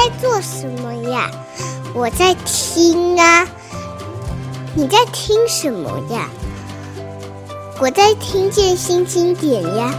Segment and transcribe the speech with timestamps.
[0.00, 1.30] 在做什么呀？
[1.92, 3.46] 我在听啊。
[4.74, 6.26] 你在听什么呀？
[7.78, 9.94] 我在听见新经典呀。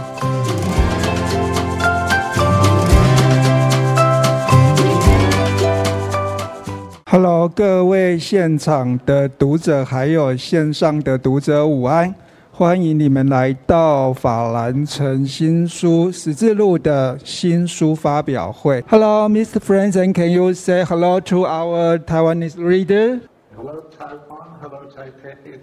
[7.08, 12.12] Hello，各位现场的读者，还有线上的读者，午安。
[12.54, 18.84] 欢迎你们来到法兰城新书《十字路》的新书发表会。
[18.88, 19.58] Hello, Mr.
[19.58, 23.20] Franson, can you say hello to our Taiwanese reader?
[23.56, 24.60] Hello, Taiwan.
[24.60, 25.60] Hello, Taipei.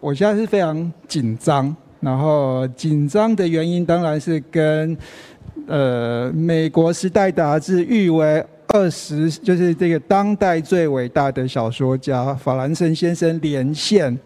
[0.00, 4.98] 我现在是非常紧张，然后紧张的原因当然是跟
[5.68, 14.18] 呃美国《时代》杂志誉为二十，就是这个当代最伟大的小说家法兰城先生连线。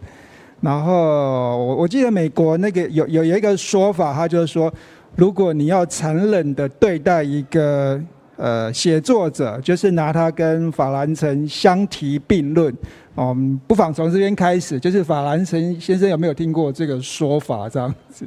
[0.63, 4.73] 然后我我记得美国那个有有有一个说法，他就是说，
[5.17, 8.01] 如果你要残忍的对待一个
[8.37, 12.75] 呃写作者，就是拿他跟法兰城相提并论。
[13.17, 18.27] 嗯，不妨从这边开始，就是法兰城先生有没有听过这个说法这样子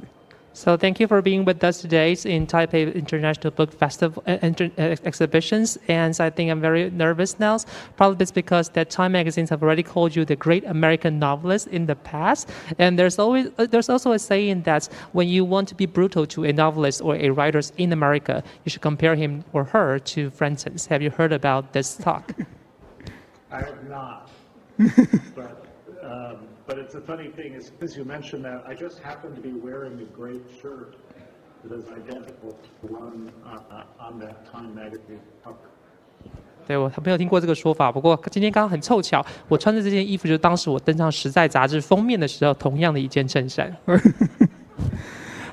[0.56, 4.72] ？So thank you for being with us today in Taipei International Book Festival uh, inter,
[4.78, 5.78] uh, exhibitions.
[5.89, 7.58] And I think I'm very nervous now.
[7.97, 11.88] Probably it's because that Time magazines have already called you the great American novelist in
[11.88, 12.50] the past.
[12.80, 16.25] And there's always uh, there's also a saying that when you want to be brutal
[16.28, 20.30] to a novelist or a writer in America, you should compare him or her to
[20.30, 20.86] Francis.
[20.86, 22.31] Have you heard about this talk?
[23.52, 24.30] I have not.
[25.36, 25.52] but
[26.67, 29.53] but it's a funny thing, is because you mentioned that, I just happen to be
[29.53, 30.95] wearing a great shirt
[31.63, 35.69] that is identical to one uh, on that Time magazine cover.
[36.67, 43.72] 对，我没有听过这个说法，不过今天刚刚很凑巧，我穿的这件衣服就是当时我登上《时代》杂志封面的时候同样的一件衬衫。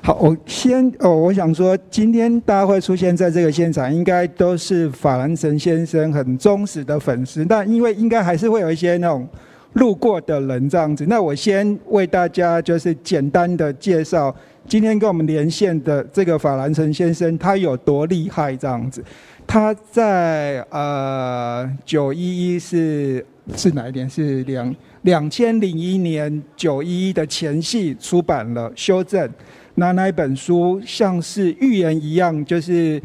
[0.01, 9.27] 好，我先哦，我想说，今天大家会出现在这个现场，应该都是法兰神先生很忠实的粉丝，但因为应该还是会有一些那种。
[9.73, 14.33] 路过的人这样子，那我先为大家就是简单的介绍
[14.67, 19.03] 今天跟我们连线的这个法兰城先生，他有多厉害这样子。
[19.47, 23.25] 他在呃九一一是
[23.55, 24.09] 是哪一年？
[24.09, 29.27] 是两两千零一年九一一的前夕出版了修正，
[29.75, 33.01] 那那一本书像是预言一样，就是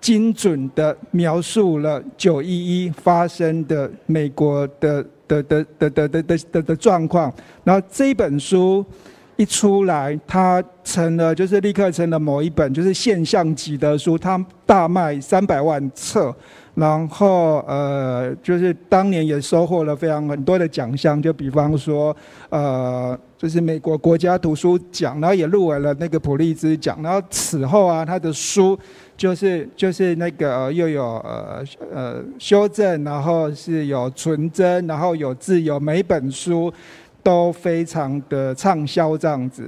[0.00, 2.48] 精准的描述了九一
[2.84, 5.06] 一发生的美国的。
[5.28, 8.84] 的的的的的的的的状况，然后这一本书
[9.36, 16.34] 一出来，它成了就是立刻成了某一本就是现象级的书，它大卖三百万册，
[16.74, 22.16] 然后呃就是当年也收获了非常很多的奖项，就比方说
[22.48, 28.76] 呃就是美国国家图书奖，然后也入围了那个普利兹奖，然后此后啊他的书。
[29.18, 36.72] 就是就是那个、又有呃呃修正，然后是有纯真，然后有自由，每本书
[37.20, 39.66] 都非常的畅销这样子。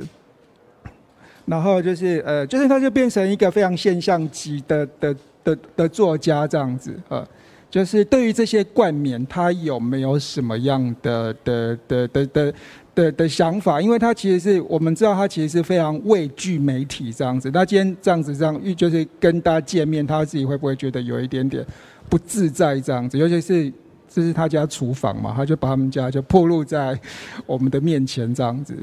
[1.47, 7.27] 然后就是呃就是他就变成一个非常现象级的的的的，作家这样子呃，
[7.69, 12.55] 就是对于这些冠冕，他有没有什么样的的的的的？
[13.01, 17.51] 的的想法，因为他其实是我们知道他其实是非常畏惧媒体这样子。
[17.53, 21.65] 那今天这样子这样，就是跟大家见面，他自己会不会觉得有一点点
[22.09, 23.17] 不自在这样子？
[23.17, 23.73] 尤其是
[24.09, 26.99] 这是他家厨房嘛，他就把他们家就暴露在
[27.47, 28.77] 我们的面前这样子。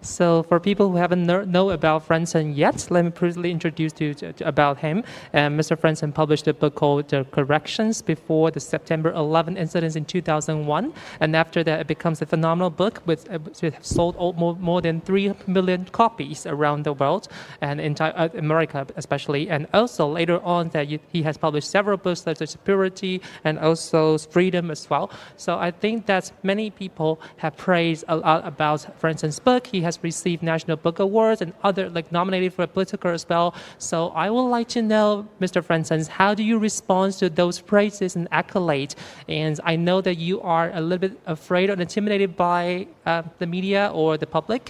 [0.00, 4.32] So for people who haven't know, about Franson yet, let me briefly introduce you to,
[4.32, 5.04] to, about him.
[5.32, 5.76] And Mr.
[5.76, 10.92] Franson published a book called The Corrections before the September 11 incidents in 2001.
[11.20, 13.38] And after that, it becomes a phenomenal book with, uh,
[13.82, 17.28] sold more, more than 3 million copies around the world
[17.60, 19.50] and in uh, America especially.
[19.50, 23.58] And also later on that you, he has published several books such as Purity and
[23.58, 25.10] also Freedom as well.
[25.36, 29.66] So I think that many people have praised a lot about Franson's book.
[29.66, 33.48] He has received National Book Awards and other like nominated for a Pulitzer as well.
[33.78, 35.58] So I would like to know, Mr.
[35.66, 38.94] Franson, how do you respond to those praises and accolades?
[39.28, 43.46] And I know that you are a little bit afraid or intimidated by uh, the
[43.46, 44.62] media or the public.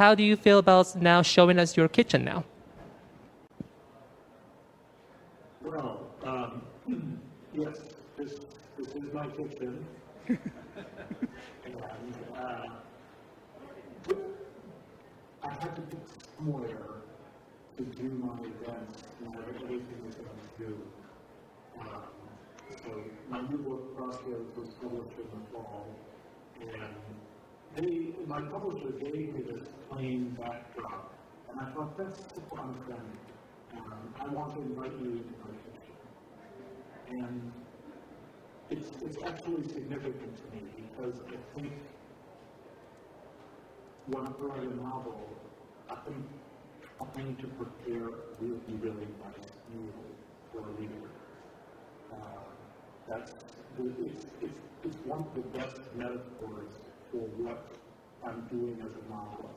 [0.00, 2.40] How do you feel about now showing us your kitchen now?
[5.62, 6.62] Well, um,
[7.62, 7.76] yes,
[8.16, 8.32] this,
[8.76, 9.84] this is my kitchen.
[15.54, 16.00] I had to pick
[16.36, 16.66] somewhere
[17.76, 20.82] to do my events and everything was going to do.
[21.78, 22.02] Um,
[22.82, 22.90] so
[23.28, 25.86] my new book, Crossroads, was published in the fall,
[26.60, 26.96] and
[27.76, 31.14] they, my publisher gave me this plain backdrop,
[31.50, 32.18] and I thought that's
[32.50, 33.78] fun thing.
[33.78, 35.94] Um, I want to invite you into my kitchen.
[37.10, 37.52] And
[38.70, 41.72] it's, it's actually significant to me because I think
[44.06, 45.16] when I write a novel,
[45.88, 46.28] I'm
[47.14, 48.08] trying to prepare
[48.38, 50.04] really, really nice novel
[50.52, 51.08] for a reader.
[52.12, 52.16] Uh,
[53.08, 53.30] that's,
[53.78, 54.52] it's, it's,
[54.84, 56.68] it's one of the best metaphors
[57.10, 57.64] for what
[58.26, 59.56] I'm doing as a novelist,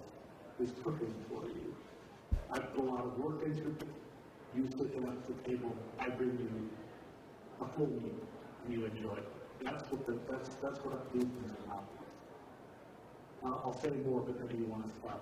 [0.62, 1.76] is cooking for you.
[2.50, 3.88] I put a lot of work into it.
[4.56, 6.70] You sit down at the table, I bring you
[7.62, 8.16] a full meal,
[8.64, 9.28] and you enjoy it.
[9.64, 12.07] That's what the, that's that's what I do as a novelist.
[13.44, 15.22] Uh, I'll say more, but you want to stop.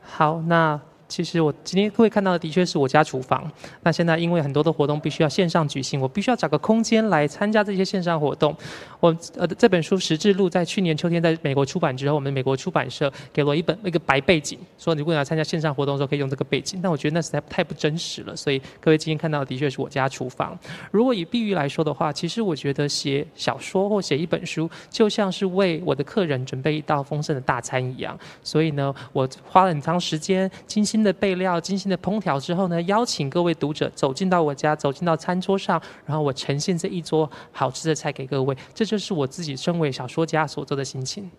[0.00, 3.50] 好，那其实我今天会看到的，的确是我家厨房。
[3.82, 8.54] 那现在因为很多的活动必须要线上举行，我必须要找个空间来参加这些线上活动。
[9.00, 16.80] 我呃这本书《十字路》在去年秋天在美国出版之后，我们美国出版社给了我一本那个白背景，说如果你要参加线上活动的时候可以用这个背景。
[16.82, 20.58] 但我觉得那实在太不真实了，所以各位今天看到的，的确是我家厨房。
[20.90, 28.18] 如果以比喻来说的话，其实我觉得写小说或写一本书，就像是为我的客人准备一道丰盛的大餐一样。
[28.42, 38.56] 所以呢，我花了很长时间，精心的备料，精心的烹调之后呢，邀请各位读者走进到我家，走进到餐桌上，然后我呈现这一桌好吃的菜给各位。
[38.74, 41.30] 这就是我自己身为小说家所做的心情。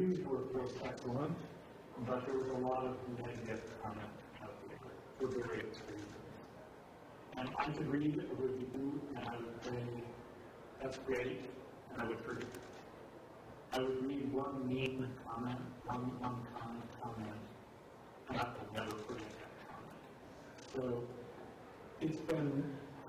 [0.00, 1.36] Reviews were, of course, excellent,
[2.06, 4.06] but there was a lot of negative comment
[4.42, 4.78] out there
[5.18, 6.14] for various reasons.
[7.36, 9.82] And I could read a review and I would say,
[10.82, 11.40] that's great,
[11.92, 12.48] and I would forget.
[13.72, 17.40] I would read one mean comment, one unkind comment,
[18.28, 20.00] and I would never forget that comment.
[20.74, 21.04] So
[22.00, 22.64] it's been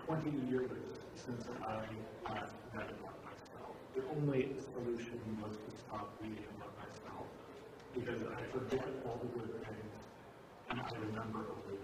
[0.06, 0.72] 20 years
[1.16, 1.80] since I
[2.28, 3.76] last read about myself.
[3.96, 7.28] The only solution was to stop reading about myself
[7.94, 9.96] because I forget all the good things
[10.70, 11.81] and I remember only.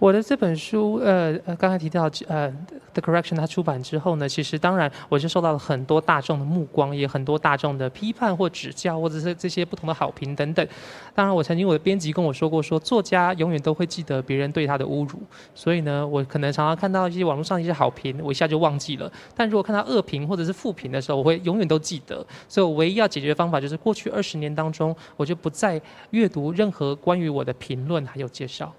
[0.00, 2.48] 我的这本书，呃呃，刚才提到，呃，
[2.94, 10.66] 《The Correction》它出版之后呢，其实当然我就受到了很多大众的目光，也很多大众的批判或指教，或者是这些不同的好评等等。
[11.14, 15.20] 当然，我曾经我的编辑跟我说过说，说作家永远都会记得别人对他的侮辱，
[15.54, 19.12] 所以呢，我可能常常看到一些网络上一些好评，我一下就忘记了。
[19.36, 22.26] 但如果看到恶评或者是负评的时候，我会永远都记得。
[22.48, 28.72] 所以我唯一要解决的方法就是，过去二十年当中，我就不再阅读任何关于我的评论还有介绍。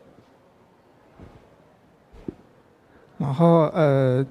[3.22, 4.26] 然后呃，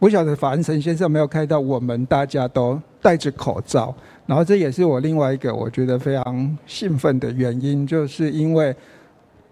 [0.00, 3.94] 不晓得法兰岑先生有没有看到，我们大家都戴着口罩。
[4.26, 8.74] 然后这也是我另外一个我觉得非常兴奋的原因，就是因为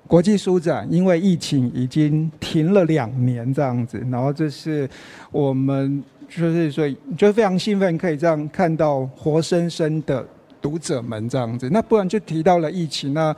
[0.09, 4.91] 国际书展因为疫情已经停了两年这样子，然后这是
[5.31, 10.27] 我们就是所以就非常兴奋可以这样看到活生生的
[10.61, 11.71] 读者们这样子。
[11.71, 13.35] 那不然就提到了疫情那。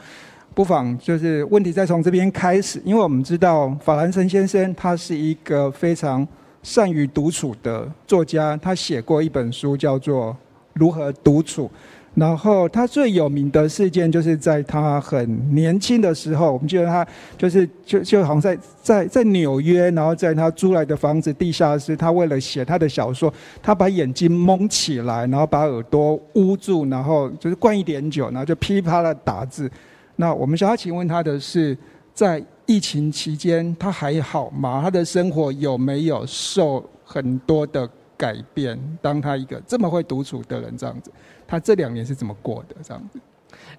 [0.59, 6.27] 不妨就是问题再从这边开始，因为我们知道法兰岑先生他是一个非常
[6.65, 10.33] 善于独处的作家，他写过一本书叫做
[10.73, 11.67] 《如何独处》，
[12.15, 17.07] 然后他最有名的事件就是在他很年轻的时候，我们记得他
[17.37, 29.71] 就是就就好像在在在纽约，然后在他租来的房子地下室，他为了写他的小说，他把眼睛蒙起来，然后把耳朵捂住，然后就是灌一点酒，然后就噼啪的打字。
[30.21, 31.79] 那我们想要请问他的是，
[32.13, 34.81] 在疫情期间他还好吗？
[34.83, 38.77] 他的生活有没有受很多的改变？
[39.01, 41.13] 当他一个这么会独处的人这样子，
[41.47, 42.75] 他这两年是怎么过的？
[42.83, 43.21] 这样子。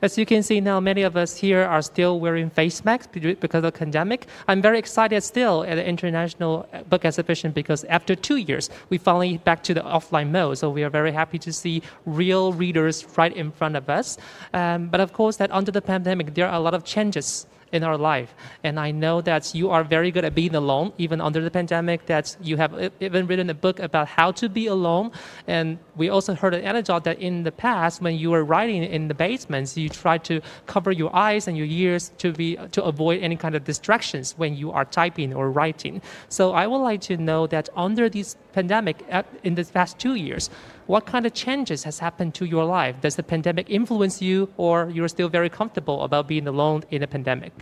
[0.01, 3.55] As you can see now, many of us here are still wearing face masks because
[3.55, 4.27] of the pandemic.
[4.47, 9.39] I'm very excited still at the International Book Exhibition because after two years, we finally
[9.39, 10.57] back to the offline mode.
[10.57, 14.17] So we are very happy to see real readers right in front of us.
[14.53, 17.83] Um, but of course, that under the pandemic, there are a lot of changes in
[17.83, 18.33] our life.
[18.63, 22.05] And I know that you are very good at being alone, even under the pandemic,
[22.07, 25.11] that you have even written a book about how to be alone.
[25.47, 29.07] And we also heard an anecdote that in the past, when you were writing in
[29.07, 33.21] the basements, you tried to cover your eyes and your ears to, be, to avoid
[33.21, 36.01] any kind of distractions when you are typing or writing.
[36.29, 39.03] So I would like to know that under this pandemic,
[39.43, 40.49] in the past two years,
[40.89, 42.99] what kind of changes has happened to your life?
[42.99, 47.07] Does the pandemic influence you, or you're still very comfortable about being alone in a
[47.07, 47.53] pandemic?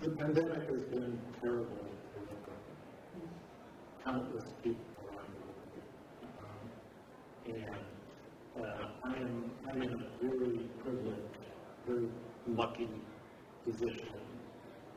[0.00, 3.24] the pandemic has been terrible for
[4.04, 5.46] countless people around the
[7.46, 7.66] world.
[8.56, 11.44] And uh, I am I'm in a very privileged,
[11.86, 12.08] very
[12.48, 12.88] lucky
[13.64, 14.18] position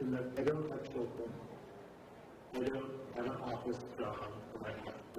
[0.02, 1.30] in that I don't have children.
[2.56, 4.28] I don't have an office job
[4.66, 4.70] I.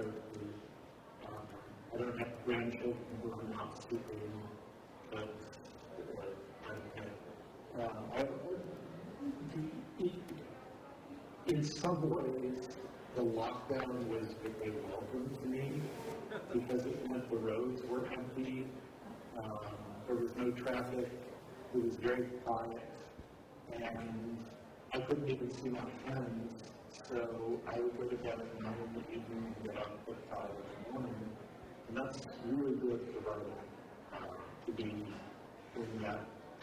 [0.01, 1.35] Um,
[1.93, 4.31] I don't have grandchildren who are not sleeping.
[5.11, 5.35] But,
[7.79, 8.27] uh, I,
[11.47, 12.69] in some ways,
[13.15, 15.81] the lockdown was very welcome to me
[16.53, 18.67] because it meant the roads were empty,
[19.37, 19.57] um,
[20.07, 21.09] there was no traffic,
[21.73, 22.89] it was very quiet,
[23.73, 24.45] and
[24.93, 26.63] I couldn't even see my friends,
[27.09, 30.19] so I would go to bed at nine in the evening and get up at
[30.29, 31.33] five in the morning,
[31.87, 33.65] and that's really good for writing,
[34.13, 35.17] uh, to be
[35.75, 36.21] in that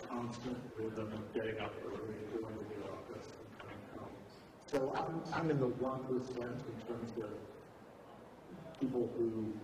[0.09, 4.23] constant rhythm of getting up early, going to the office, and coming home.
[4.71, 7.31] So I'm, I'm in the one percent in terms of
[8.79, 9.55] people who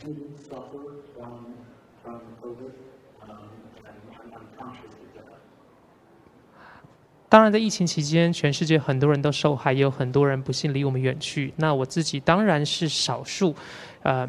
[0.00, 1.66] didn't suffer from,
[2.02, 2.72] from COVID,
[3.20, 3.52] um,
[3.84, 5.55] and I'm, I'm conscious of that.
[7.28, 11.52] 当然，在疫情期间，全世界很多人都受害，也有很多人不幸离我们远去。
[11.56, 13.54] 那我自己当然是少数，
[14.02, 14.28] 呃。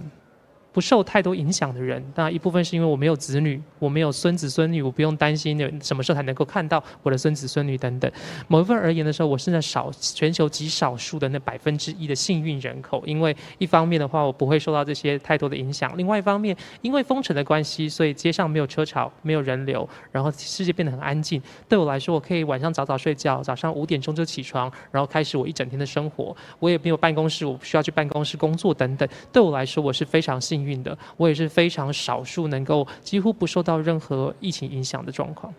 [0.78, 8.12] 不受太多影响的人，那一部分是因为我没有子女，我没有孙子孙女，我不用担心什么时候才能够看到我的孙子孙女等等。
[8.48, 21.42] 某一份而言的时候，我是那少全球极少数的那百分之一的幸运人口，因为一方面的话，我不会受到这些太多的影响；另外一方面，因为封城的关系，所以街上没有车潮，没有人流，然后世界变得很安静。
[21.68, 26.38] 对我来说，我可以晚上早早睡觉，早上五点钟就起床，然后开始我一整天的生活。
[26.60, 29.10] 我也没有办公室，我不需要去办公室工作等等。
[29.34, 30.67] 对我来说，我是非常幸运。
[30.68, 35.54] 运的，我也是非常少数能够几乎不受到任何疫情影响的状况。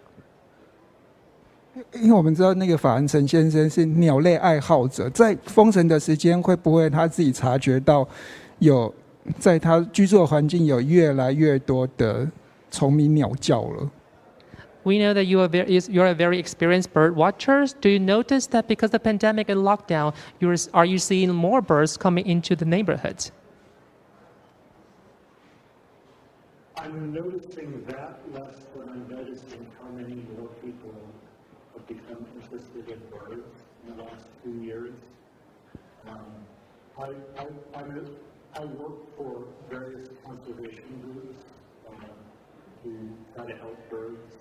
[1.94, 8.06] 因为我们知道那个法兰岑先生是鸟类爱好者，在封城的时间，会不会他自己察觉到
[8.58, 8.92] 有
[9.38, 12.28] 在他居住的环境有越来越多的
[12.70, 13.90] 虫鸣鸟叫了
[14.82, 17.72] ？We know that you are very, you are a very experienced bird watchers.
[17.80, 21.96] Do you notice that because the pandemic and lockdown, you're, are you seeing more birds
[21.96, 23.30] coming into the neighborhood?
[26.80, 30.94] I'm noticing that less than I'm noticing how many more people
[31.75, 34.94] have become interested in birds in the last two years.
[36.08, 36.32] Um,
[36.97, 41.42] I, I, I'm work for various conservation groups
[41.88, 42.11] um,
[42.85, 44.37] who try to help birds.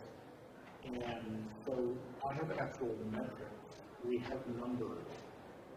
[0.85, 1.95] And so
[2.27, 3.81] I have actual metrics.
[4.05, 5.05] We have numbers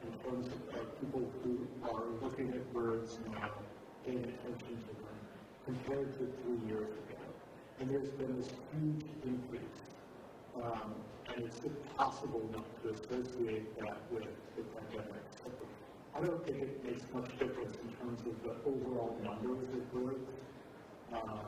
[0.03, 3.51] in terms of, of people who are looking at birds now,
[4.05, 5.00] paying attention to
[5.71, 7.23] compared to three years ago.
[7.79, 9.81] And there's been this huge increase.
[10.57, 10.95] Um,
[11.35, 15.23] and it's impossible not to associate that with the pandemic.
[16.15, 20.29] I don't think it makes much difference in terms of the overall numbers of birds.
[21.13, 21.47] Um,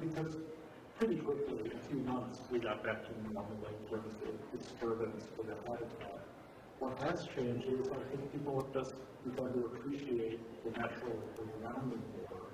[0.00, 0.36] because
[0.98, 5.24] pretty quickly, in a few months, we got back to normal in terms of disturbance
[5.36, 6.20] for the habitat.
[6.78, 12.02] What has changed is I think people have just begun to appreciate the natural environment
[12.16, 12.49] more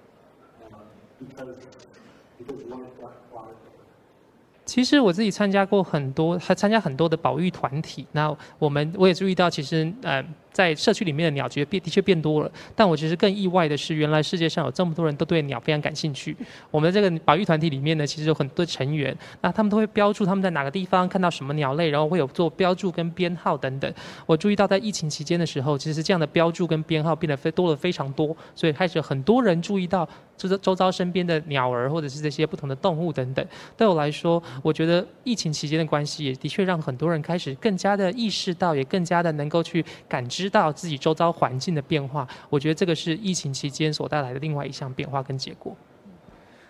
[4.64, 8.06] 其实我自己参加过很多，还参加很多的保育团体。
[8.12, 10.24] 那我们我也注意到，其实呃。
[10.56, 16.34] 在社区里面的鸟觉得变的确变多了，但我其实更意外的是，原来世界上有这么多人都对鸟非常感兴趣。
[16.70, 23.92] 我们这个保育团体里面呢，其实有很多成员，那他们都会标注他们在哪个地方看到什么鸟类，然后会有做标注跟编号等等。
[24.24, 30.08] 我注意到在疫情期间的时候，其实这样的标注跟编号变得非多了非常多，所以开始很多人注意到
[30.38, 33.46] 就是周遭身边的鸟儿或者是这些不同的动物等等。
[33.76, 40.45] 对我来说，我觉得疫情期间的关系也的确让很多人开始更加的意识到，也更加的能够去感知。
[40.46, 45.76] 知道自己周遭环境的变化，我觉得这个是疫情期间所带来的另外一项变化跟结果。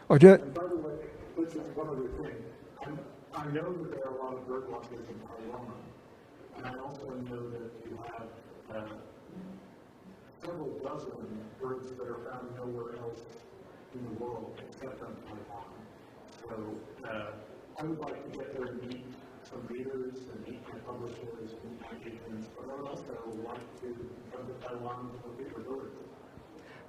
[0.06, 0.40] 我觉得。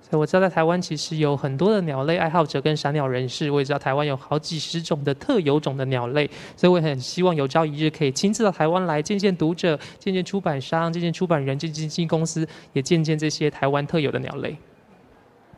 [0.09, 6.25] 所以我知道在台湾其实有很多的鸟类爱好者跟赏鸟人士，我也知道台湾有好几十种的特有种的鸟类，
[6.55, 14.55] 所以我很希望有朝一日可以亲自到台湾来见见读者，见见出版商，见见出版人，见见经纪公司，也见见这些台湾特有的鸟类。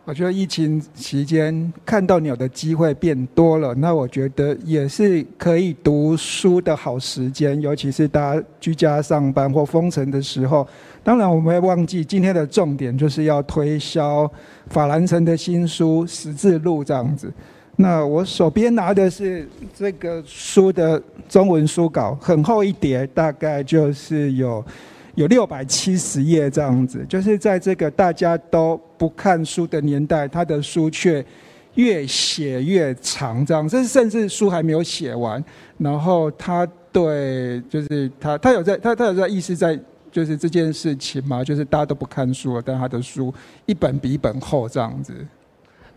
[0.09, 10.67] 我觉得疫情期间看到鸟的机会变多了，那我觉得也是可以读书的好时间，尤其是大家居家上班或封城的时候。
[11.03, 14.27] 当然，我们会忘记今天的重点就是要推销
[14.71, 17.31] 法兰城的新书《十字路》这样子。
[17.75, 19.47] 那我手边拿的是
[19.77, 20.99] 这个书的
[21.29, 24.65] 中文书稿，很厚一叠，大概就是有。
[25.19, 31.23] 有六百七十页这样子，就是在这个大家都不看书的年代，他的书却
[31.75, 35.43] 越写越长，这样，这甚至书还没有写完。
[35.77, 39.77] 然后他对，就是他他有在他他有在意思在，
[40.09, 43.33] 就是这件事情嘛，就是大家都不看书了，但他的书
[43.65, 45.13] 一本比一本厚这样子。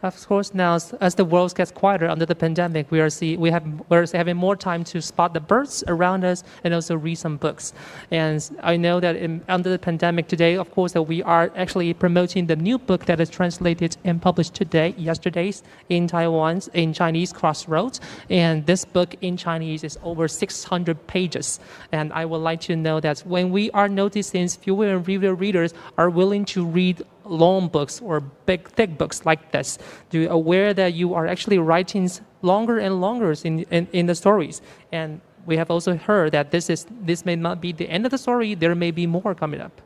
[0.02, 3.52] Of course, now as the world gets quieter under the pandemic, we are see we
[3.52, 7.36] have we're having more time to spot the birds around us and also read some
[7.36, 7.72] books.
[8.10, 11.94] And I know that in, under the pandemic today, of course, that we are actually
[11.94, 17.32] promoting the new book that is translated and published today, yesterday's in Taiwan's in Chinese
[17.32, 18.00] Crossroads.
[18.28, 21.60] And this book in Chinese is over 600 pages.
[21.92, 25.74] And I would like to know that when we are noticing fewer and fewer readers
[25.96, 29.78] are willing to read long books or big thick books like this.
[30.10, 32.10] Do you aware that you are actually writing
[32.42, 34.62] longer and longer in, in, in the stories?
[34.92, 38.10] And we have also heard that this is this may not be the end of
[38.10, 39.80] the story there may be more coming up.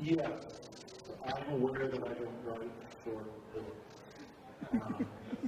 [0.00, 0.28] Yeah,
[1.26, 3.26] i'm aware that i don't write books
[4.72, 5.06] um,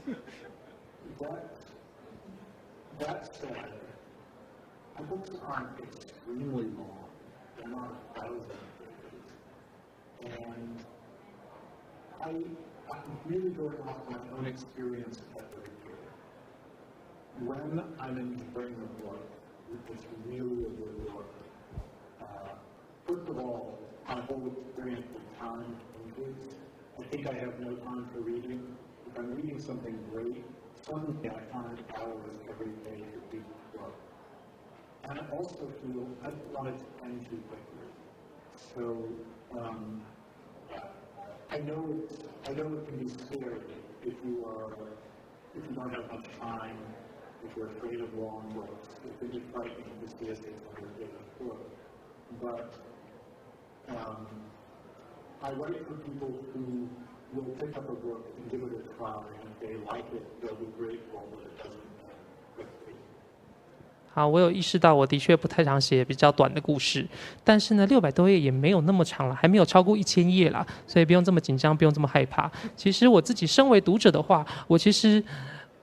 [1.21, 1.57] that,
[2.99, 3.73] that said
[4.99, 7.05] my books aren't extremely long
[7.59, 8.61] they're not a thousand
[10.23, 10.85] and
[12.27, 12.31] I,
[12.91, 16.11] I'm really going off my own experience the beginning.
[17.39, 19.31] When I'm in the book,
[19.93, 21.33] it's really a good book.
[22.21, 22.25] Uh,
[23.07, 23.79] first of all,
[24.09, 26.57] my whole experience with time increases.
[26.99, 28.77] I think I have no time for reading.
[29.07, 30.45] If I'm reading something great,
[30.85, 33.95] suddenly I find hours every day to the book.
[35.05, 37.87] And I also feel I want it to end too quickly.
[38.75, 39.09] So
[39.61, 40.03] um,
[41.51, 42.03] I know
[42.47, 43.61] I know it can be scary
[44.03, 44.73] if you are
[45.55, 46.79] if you don't have much time,
[47.45, 51.09] if you're afraid of long books, if it be frightening to see a 600 page
[51.41, 51.71] book.
[52.43, 52.75] But
[53.89, 54.27] um,
[55.43, 56.89] I write for people who
[57.33, 60.43] will pick up a book and give it a try, and if they like it,
[60.43, 61.86] they'll be grateful that it doesn't.
[64.17, 67.07] 啊，我有意识到，我的确不太常写比较短的故事，
[67.45, 72.51] 但是呢，六百多页也没有那么长了，还没有超过一千页了，所以不用这么紧张，不用这么害怕。
[72.75, 75.23] 其实我自己身为读者的话，我其实。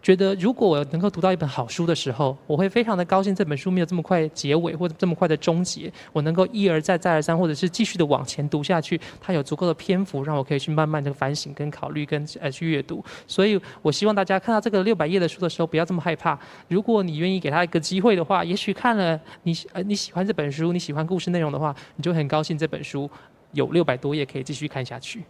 [0.03, 3.33] 觉得如果我能够读到一本好书的时候，我会非常的高兴。
[3.33, 8.99] 这本书没有这么快结尾，或者这么快的终结，我能够一而再、再而三，或者是继续的往前读下去。
[9.21, 13.01] 它有足够的篇幅，让我可以去慢慢的反省、跟考虑、跟呃去阅读。
[13.25, 16.37] 所以我希望大家看到这个六百页的书的时候，不要这么害怕。
[16.67, 23.09] 如果你愿意给他一个机会的话，也许看了你呃你喜欢这本书，你喜欢故事内容的话，你就很高兴这本书
[23.53, 25.23] 有六百多页可以继续看下去。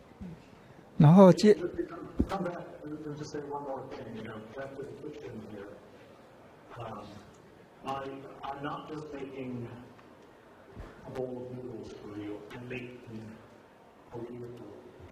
[0.98, 1.56] 然后接。
[7.86, 8.08] I,
[8.44, 9.68] I'm not just making
[11.06, 13.38] a bowl of noodles for you, I'm making
[14.14, 14.50] a real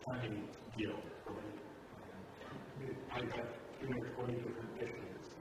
[0.09, 0.41] tiny
[0.77, 2.95] deal for you.
[3.11, 3.49] I have
[3.81, 5.35] you know, 20 different dishes.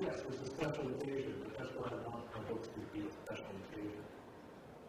[0.00, 3.10] Yes, it's a special occasion, but that's what I want my books to be a
[3.10, 3.49] special.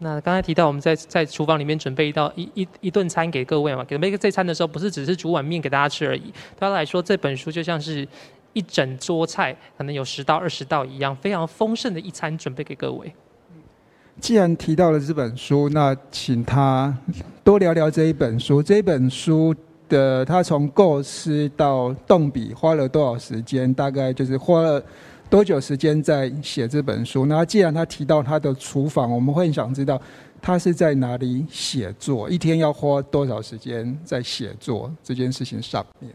[0.03, 6.31] 那刚才提到我们在在厨房里面准备一道一一一顿餐给各位嘛，给每个这餐的时候，不是只是煮碗面给大家吃而已。
[6.31, 8.07] 对他来说，这本书就像是。
[8.53, 13.09] 一整桌菜，可能有十到二十道一样，非常丰盛的一餐准备给各位。
[14.19, 16.93] 既然提到了这本书，那请他
[17.45, 18.61] 多聊聊这一本书。
[18.61, 19.55] 这一本书
[19.87, 23.73] 的他从构思到动笔花了多少时间？
[23.73, 24.83] 大概就是花了
[25.30, 27.26] 多久时间在写这本书？
[27.26, 30.00] 那既然他提到他的厨房，我们会很想知道
[30.40, 36.12] 他是在哪里写作，一天要花多少时间在写作这件事情上面。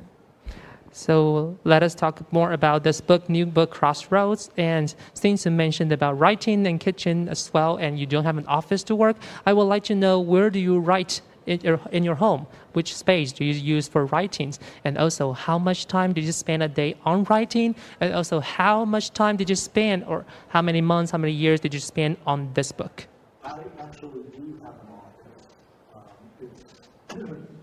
[0.93, 4.49] So let us talk more about this book, new book, Crossroads.
[4.57, 8.45] And since you mentioned about writing and kitchen as well, and you don't have an
[8.45, 9.15] office to work,
[9.45, 12.46] I would like to know where do you write in your, in your home?
[12.72, 14.58] Which space do you use for writings?
[14.84, 17.74] And also, how much time did you spend a day on writing?
[18.00, 21.60] And also, how much time did you spend, or how many months, how many years
[21.60, 23.06] did you spend on this book?
[23.44, 25.46] I actually do have an office.
[25.94, 26.02] Um,
[26.42, 26.62] it's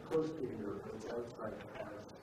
[1.14, 2.14] outside the house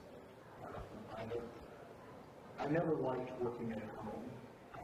[2.59, 4.23] I never liked working at home.
[4.75, 4.81] Um,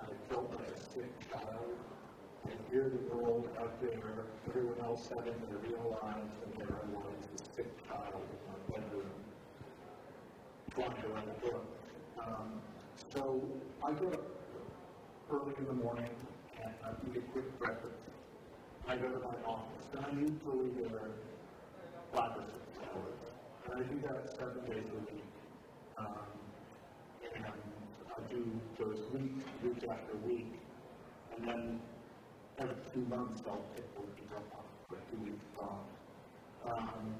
[0.00, 1.76] I felt like a sick child.
[2.46, 4.13] I hear the world out there,
[4.54, 7.18] everyone else having their real lives, and there I was,
[7.56, 9.10] sick child in my bedroom
[10.74, 11.66] trying to write a book.
[12.24, 12.60] Um,
[13.12, 13.42] so
[13.82, 14.22] I get up
[15.32, 16.10] early in the morning
[16.62, 17.98] and I eat a quick breakfast.
[18.86, 21.10] I go to my office and I usually there
[22.12, 23.18] five or six hours.
[23.66, 25.24] And I do that seven days a week.
[25.98, 26.06] Um,
[27.34, 29.32] and I do those week,
[29.64, 30.46] week after week.
[31.36, 31.80] And then
[32.58, 35.86] every two months I'll take a week off, or two weeks off.
[36.64, 37.14] Um,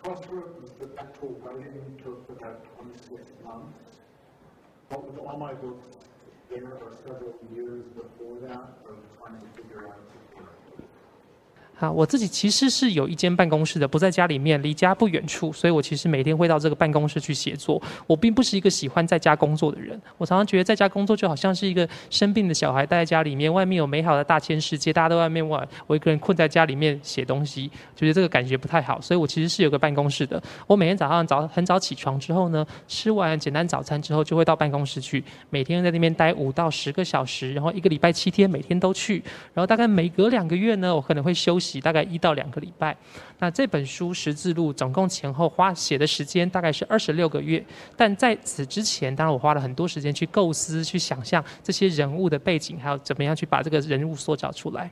[0.00, 3.78] Crossroads, the actual writing took about 26 months.
[4.88, 5.86] But with all my books,
[6.50, 10.61] there are several years before that of trying to figure out.
[11.82, 17.82] 啊，我自己其实是有一间办公室的，不在家里面，离家不远处，所以我其实每天会到这个办公室去写作。
[18.06, 29.00] 我并不是一个喜欢在家工作的人，我常常觉得在家工作就好像是一个生病的小孩待在家里面，外面有美好的大千世界，大家都在外面玩，我一个人困在家里面写东西，觉得这个感觉不太好。
[29.00, 30.40] 所以我其实是有个办公室的。
[30.68, 39.20] 我每天早上早很早起床之后呢，吃完简单早餐之后，就会到办公室去，每天在那边待五到十个小时，然后一个礼拜七天每天都去，
[39.52, 41.71] 然后大概每隔两个月呢，我可能会休息。
[41.80, 42.96] 大概一到两个礼拜。
[43.38, 47.64] 那这本书《十字路》总共前后花写的时间大概是二十六个月。
[47.96, 54.90] 但在此之前，当然我花了很多时间去构思、去想象这些人物的背景，还有怎么样去把这个人物塑造出来。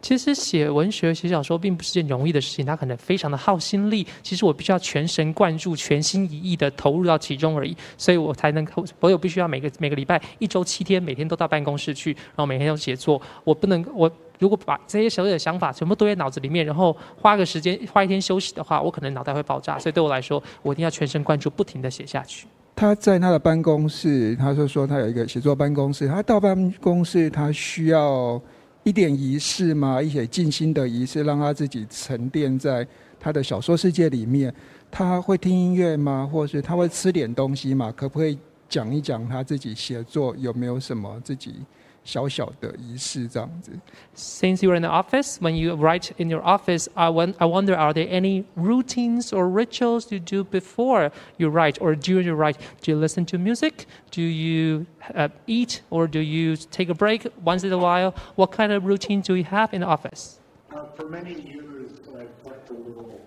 [0.00, 4.06] 其实写文学、写小说并不是件容易的事情，它可能非常的耗心力。
[4.22, 13.20] 其实我必须要全神贯注、全心一意的投入到其中而已，所以我才能够，我有必须要每个每个礼拜一周七天，每天都到办公室去，然后每天都写作。
[13.42, 19.78] 我不能，我如果把这些所有的想法全部都在脑子里面，然后花个时间花一天休息的话，我可能脑袋会爆炸。
[19.78, 22.46] 所以对我来说，我一定要全神贯注，不停的写下去。
[22.74, 28.40] 他在他的办公室，他就说他有一个写作办公室，他到办公室他需要。
[28.84, 30.00] 一点仪式吗？
[30.00, 32.86] 一些静心的仪式，让他自己沉淀在
[33.18, 34.54] 他的小说世界里面。
[34.92, 36.30] 他会听音乐吗？
[36.32, 37.92] 或是他会吃点东西吗？
[37.96, 41.56] 可不可以讲一讲他自己写作有没有什么自己？
[42.05, 43.71] 小小的仪式这样子。
[44.15, 47.93] Since you're in the office, when you write in your office, I, want, I wonder, are
[47.93, 52.57] there any routines or rituals you do before you write or during you write?
[52.81, 53.85] Do you listen to music?
[54.09, 58.15] Do you uh, eat or do you take a break once in a while?
[58.35, 60.39] What kind of routine do you have in the office?
[60.73, 63.21] Uh, for many years, I've kept a little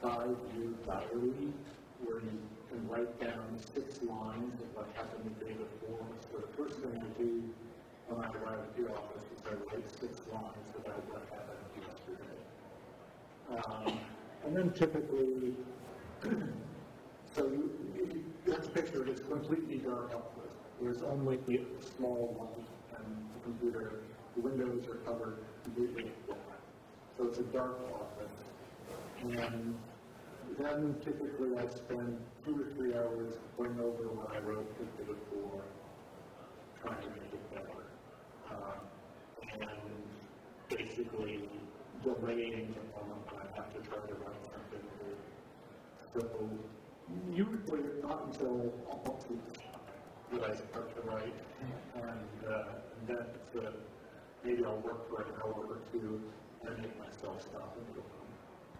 [0.00, 1.52] five-year diary
[2.04, 2.38] where you
[2.70, 6.06] can write down six lines of what happened the day before.
[6.32, 7.42] So the first thing I do
[8.11, 12.35] when I arrive at the office is I write six lines about what happened yesterday.
[13.55, 13.99] Um,
[14.45, 15.55] and then typically,
[17.35, 17.71] so you,
[18.45, 20.51] this picture is completely dark with.
[20.81, 21.63] There's only a
[21.95, 24.03] small light and the computer,
[24.35, 26.39] the windows are covered completely black.
[27.17, 28.37] So it's a dark office.
[29.21, 29.75] And
[30.59, 35.07] then typically I spend two or three hours going over what I wrote the day
[35.07, 35.63] before,
[36.81, 37.90] trying to make it better
[39.53, 39.71] and
[40.69, 41.49] basically
[42.03, 45.17] delaying the moment when I have to try to write something new.
[46.13, 46.21] So
[47.33, 49.27] usually it's not until almost
[50.31, 51.35] that I start to write,
[51.95, 52.63] and uh,
[53.07, 53.25] then
[53.59, 53.71] uh,
[54.43, 56.21] maybe I'll work for an hour or two
[56.67, 58.20] and make myself stop and go.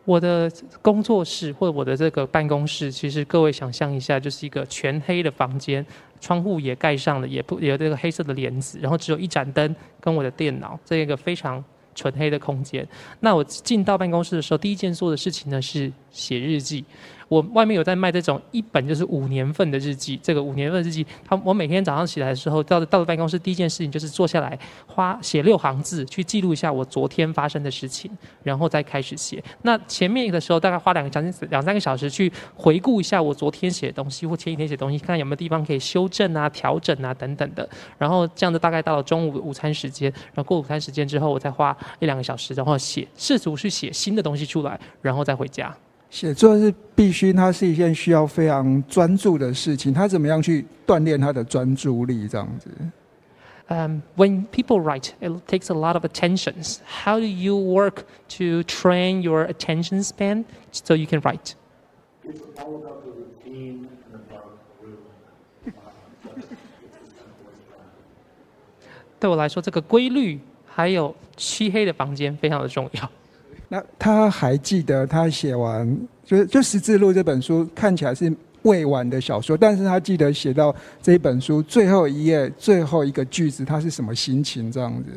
[0.06, 5.86] 我的工作室或者我的这个办公室，其实各位想象一下，就是一个全黑的房间，
[6.20, 12.88] 窗户也盖上了，也不也有这个黑色的帘子，然后只有一盏灯跟我的电脑，这一个非常纯黑的空间。
[13.20, 16.86] 那我进到办公室的时候，第一件做的事情呢是写日记。
[17.28, 28.12] 我外面有在卖这种一本就是五年份的日记，这个五年份日记，他我每天早上起来的时候，到到了办公室，第一件事情就是坐下来，花写六行字去记录一下我昨天发生的事情，
[28.43, 29.41] 然后再开始写。
[29.62, 37.67] 那前面的时候大概花两个将近两三个小时去回顾一下我昨天写的东西或前一天写东西，看看有没有地方可以修正啊、调整啊等等的。
[37.97, 45.74] 然后这样子大概到了中午午餐时间，然后过午餐时间之后，我再花一两个小时，然后写，试图去写新的东西出来，然后再回家。
[46.12, 49.93] 写作是必须，它是一件需要非常专注的事情。
[49.93, 52.28] 他怎么样去锻炼他的专注力？
[52.28, 52.69] 这样子。
[53.69, 56.80] Um, when people write, it takes a lot of attentions.
[57.06, 58.04] How do you work
[58.38, 60.43] to train your attention span
[60.74, 61.54] so you can write?
[69.17, 73.10] 对我来说，这个规律还有漆黑的房间非常的重要。
[73.71, 85.11] 那他还记得他写完，就就《十字路》这本书看起来是未完的小说，但是他记得写到这本书最后一页最后一个句子，他是什么心情这样子？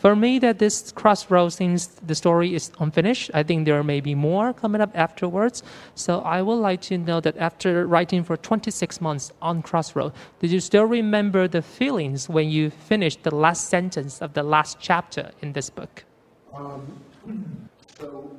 [0.00, 4.16] For me, that this crossroads since the story is unfinished, I think there may be
[4.16, 5.62] more coming up afterwards.
[5.94, 10.50] So I would like to know that after writing for 26 months on Crossroad, did
[10.50, 15.30] you still remember the feelings when you finished the last sentence of the last chapter
[15.40, 16.04] in this book?
[16.52, 16.80] Um,
[17.99, 18.29] so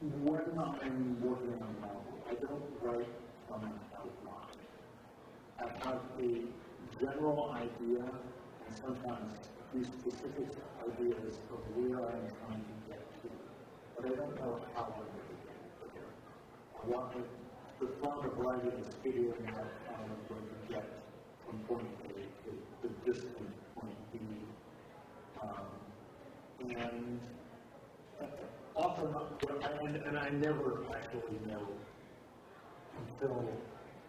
[0.00, 3.08] when I'm working on a novel, I don't write
[3.48, 4.60] from an outline.
[5.58, 6.30] I have a
[7.00, 9.32] general idea and sometimes
[9.72, 10.52] few specific
[10.84, 13.28] ideas of where I'm trying to get to,
[13.96, 15.56] but I don't know how I'm going to get
[15.96, 16.12] there.
[16.76, 17.24] I want to,
[17.80, 20.84] the thought of writing is figuring out how I'm going to get
[21.46, 22.12] from point A
[22.44, 22.50] to
[22.84, 24.18] the distant point B.
[25.40, 25.80] Um,
[26.60, 27.31] and
[28.76, 29.14] often,
[29.86, 31.66] and, and I never actually know
[32.98, 33.50] until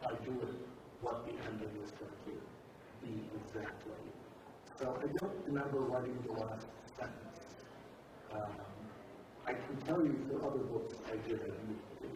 [0.06, 0.56] I do it
[1.02, 3.93] what the ending is going to be exactly.
[4.80, 7.39] So I don't remember writing the last sentence.
[8.34, 8.52] Um,
[9.45, 11.41] I can tell you for other books I did,
[12.02, 12.10] if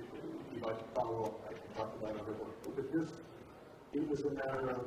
[0.53, 2.57] you'd like to follow up, I can talk about other books.
[2.63, 3.11] But with this,
[3.93, 4.85] it was a matter of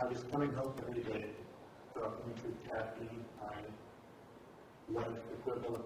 [0.00, 1.30] I was coming home every day,
[1.94, 3.08] talking to Kathy,
[4.94, 5.84] my wife equivalent,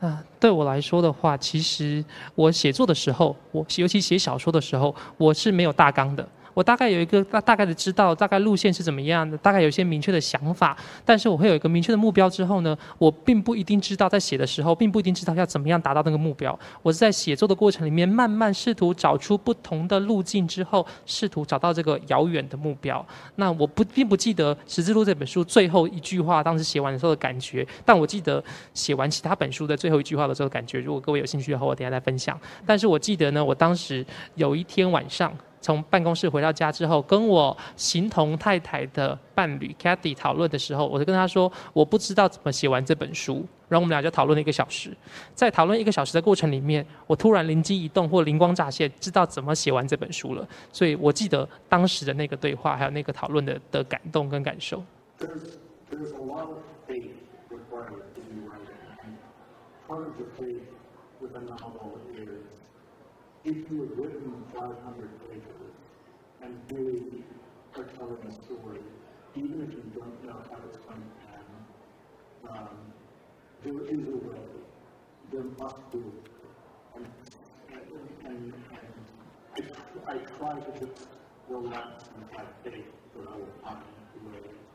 [0.00, 2.04] 那对我来说的话，其实
[2.36, 6.26] 我写作的时候，我尤其写小说的时候，我是没有大纲的。
[6.58, 16.58] 我大概有一个大大概的知道大概路线是怎么样的，大概有一些明确的想法，但是我会有一个明确的目标之后呢，我并不一定知道在写的时候，并不一定知道要怎么样达到那个目标。
[16.82, 23.06] 我是在写作的过程里面，慢慢试图找出不同的路径之后，试图找到这个遥远的目标。
[23.36, 28.42] 那我不并不记得《十字路》这本书最后一句话当时写完的时候的感觉，但我记得
[28.74, 30.80] 写完其他本书的最后一句话的时候的感觉。
[30.80, 32.36] 如果各位有兴趣的话，我等下再分享。
[32.66, 35.32] 但是我记得呢，我当时有一天晚上。
[35.60, 44.96] 从办公室回到家之后，跟我形同太太的伴侣 Cathy 讨论的时候，我就跟他说：“我不知道怎么写完这本书。”然后我们俩就讨论了一个小时。
[45.34, 50.48] 在讨论一个小时的过程里面，我突然灵机一动或灵光乍现，知道怎么写完这本书了。
[50.72, 54.82] 所以我记得当时的那个对话，还有那个讨论的的感动跟感受。
[63.44, 65.42] If you had written 500 pages
[66.42, 67.24] and really
[67.76, 68.80] are telling a story,
[69.36, 72.68] even if you don't know how it's going to end, um,
[73.62, 74.40] there is a way.
[75.32, 75.98] There must be.
[76.96, 77.06] And,
[78.24, 78.52] and, and,
[80.06, 81.08] I, I try to just
[81.48, 83.82] relax and have faith that I will find
[84.14, 84.67] the way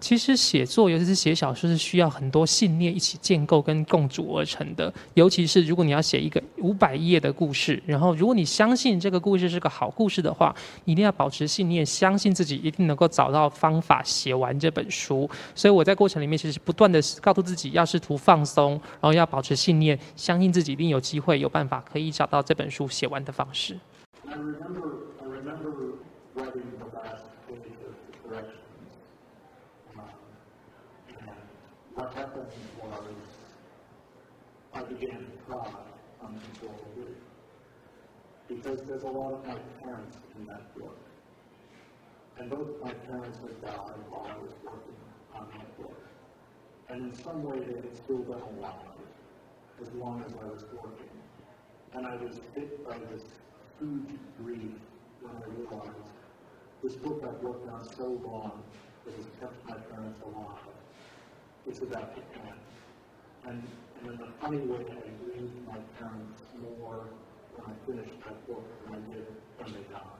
[0.00, 4.92] 其实写作，尤其是写小说，是需要很多信念一起建构跟共筑而成的。
[5.14, 15.28] 尤其是如果你要写一个五百页的故事，然后如果你相信这个故事是个好故事的话，一定要保持信念，相信自己一定能够找到方法写完这本书。
[15.54, 23.78] 所以我在过程里面其实不断的告诉自己要试图放松，然后要保持信念，相信自己一定有机会、有办法可以找到这本书写完的方式。
[32.00, 32.46] What happened
[32.82, 33.14] was
[34.72, 35.70] I began to cry
[36.24, 37.12] uncontrollably
[38.48, 40.96] because there's a lot of my parents in that book.
[42.38, 44.96] And both my parents had died while I was working
[45.34, 46.00] on that book.
[46.88, 48.96] And in some way they had still been alive
[49.82, 51.12] as long as I was working.
[51.92, 53.24] And I was hit by this
[53.78, 54.72] huge grief
[55.20, 56.08] when I realized
[56.82, 58.62] this book I've worked on so long
[59.04, 60.69] that has kept my parents alive
[61.68, 62.54] it's about Japan.
[63.46, 63.62] And,
[64.02, 67.08] and in a funny way, I grieved my parents more
[67.56, 69.26] when I finished that book than I did
[69.58, 70.18] when they died.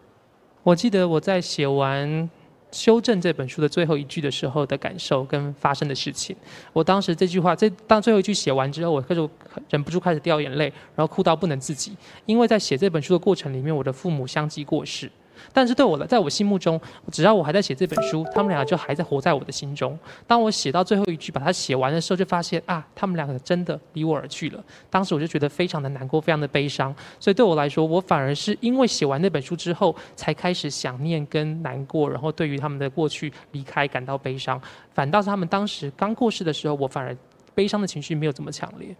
[0.62, 2.08] 我记得我在写完
[2.70, 6.36] 《修正》这本书的最后一句的时候的感受跟发生的事情。
[6.72, 9.28] 我当时这句话，这当最后一句写完之后，我开始
[9.70, 11.96] 忍不住开始掉眼泪，然后哭到不能自己。
[12.26, 15.10] 因为在写这本书的过程里面，我的父母相继过世。
[15.52, 19.98] 但是对我来，在我心目中，只要我还在写这本书，他们俩就还在活在我的心中。
[20.26, 24.64] 当我写到最后一句，把它写完的时候，就发现啊，他们两个真的离我而去了。
[24.88, 26.94] 当时我就觉得非常的难过，非常的悲伤。
[27.18, 34.60] 所以对我来说，我反而是因为写完那本书之后，才开始想念跟难过，然后对于他们的过去离开感到悲伤。
[34.92, 37.16] 反倒是他们当时刚过世的时候，我反而
[37.54, 38.94] 悲伤的情绪没有这么强烈。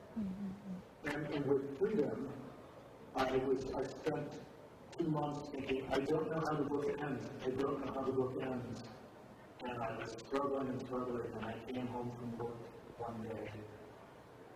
[5.01, 7.27] two months thinking, I don't know how the book ends.
[7.45, 8.83] I don't know how the book ends.
[9.63, 12.57] And I was struggling and struggling, and I came home from work
[12.99, 13.51] one day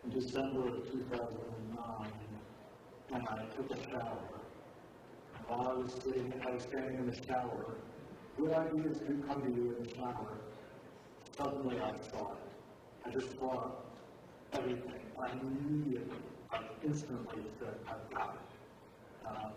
[0.05, 2.13] in December of 2009,
[3.13, 4.29] and I took a shower.
[5.37, 7.77] And while I was sitting, I was standing in the shower.
[8.37, 10.39] Good ideas do come to you in the shower.
[11.39, 12.39] Suddenly I saw it.
[13.07, 13.71] I just saw
[14.53, 15.01] everything.
[15.23, 16.19] I immediately,
[16.53, 19.29] I instantly said, I've got it.
[19.29, 19.53] Um,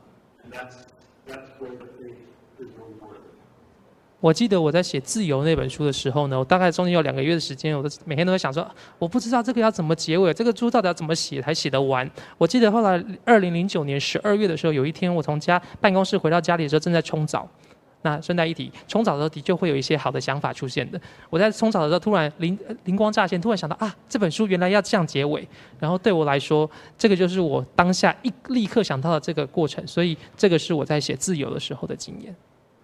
[4.19, 12.09] 我记得我在写《自由》那本书的时候呢，我大概中间有两个月的时间，我都每天都在想说，我不知道这个要怎么结尾，这个书到底要怎么写才写得完。
[12.37, 17.47] 我记得后来二零零九年十二月的时候，有一天我从家办公室回到家里的时候，正在冲澡。
[18.07, 20.99] 那顺带一提，冲澡的时候的确会有一些好的想法出现的。
[21.29, 25.45] 我在冲澡的时候，突然灵灵光乍现，突然想到啊，这本书原来要这样结尾。
[25.77, 29.85] 然后对我来说，这个就是我当下一立刻想到的这个过程。
[29.85, 32.33] 所以这个是我在写自由的时候的经验。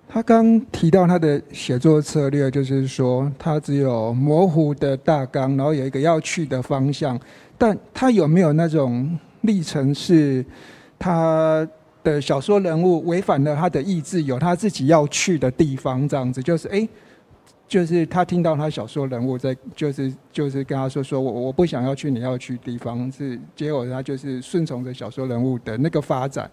[0.09, 7.19] 他刚提到他的写作策略，就是说他只有模糊的大纲，然后有一个要去的方向。
[7.57, 10.45] 但他有没有那种历程，是
[10.99, 11.65] 他？
[12.03, 16.87] 的小说人物违反了他的意志，有他自己要去的地方，这样子就是哎，
[17.67, 26.49] 就是他听到他小说人物在，就是就是跟他说说我我不想要去你要去地方，是结果他就是顺从着小说人物的那个发展。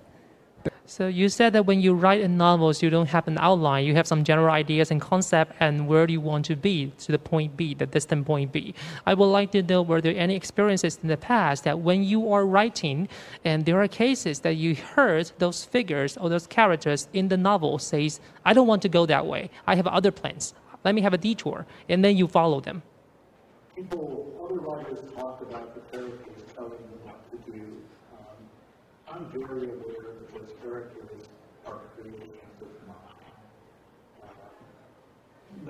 [0.90, 3.84] So you said that when you write in novels, you don't have an outline.
[3.84, 7.12] You have some general ideas and concept and where do you want to be to
[7.12, 8.74] the point B, the distant point B.
[9.06, 12.32] I would like to know were there any experiences in the past that when you
[12.32, 13.08] are writing
[13.44, 17.78] and there are cases that you heard those figures or those characters in the novel
[17.78, 19.48] says, I don't want to go that way.
[19.68, 20.54] I have other plans.
[20.84, 21.66] Let me have a detour.
[21.88, 22.82] And then you follow them.
[23.76, 25.98] People, other writers talk about the
[26.52, 27.76] telling them what to do.
[28.12, 28.34] Um,
[29.08, 30.19] I'm very aware
[30.62, 31.10] characters
[31.66, 32.96] are creations of mine.
[34.22, 34.26] Uh,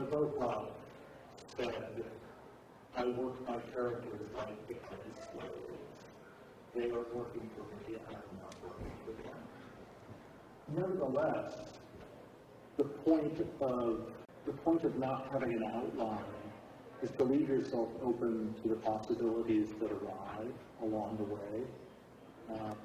[0.00, 0.66] Nabokov
[1.56, 2.04] said,
[2.96, 5.80] I work my characters like becoming slaves.
[6.74, 9.40] They are working for me, and I am not working for them.
[10.76, 11.52] Nevertheless,
[12.76, 14.00] the point of
[14.46, 16.24] the point of not having an outline
[17.02, 21.64] is to leave yourself open to the possibilities that arrive along the way.
[22.50, 22.76] Um,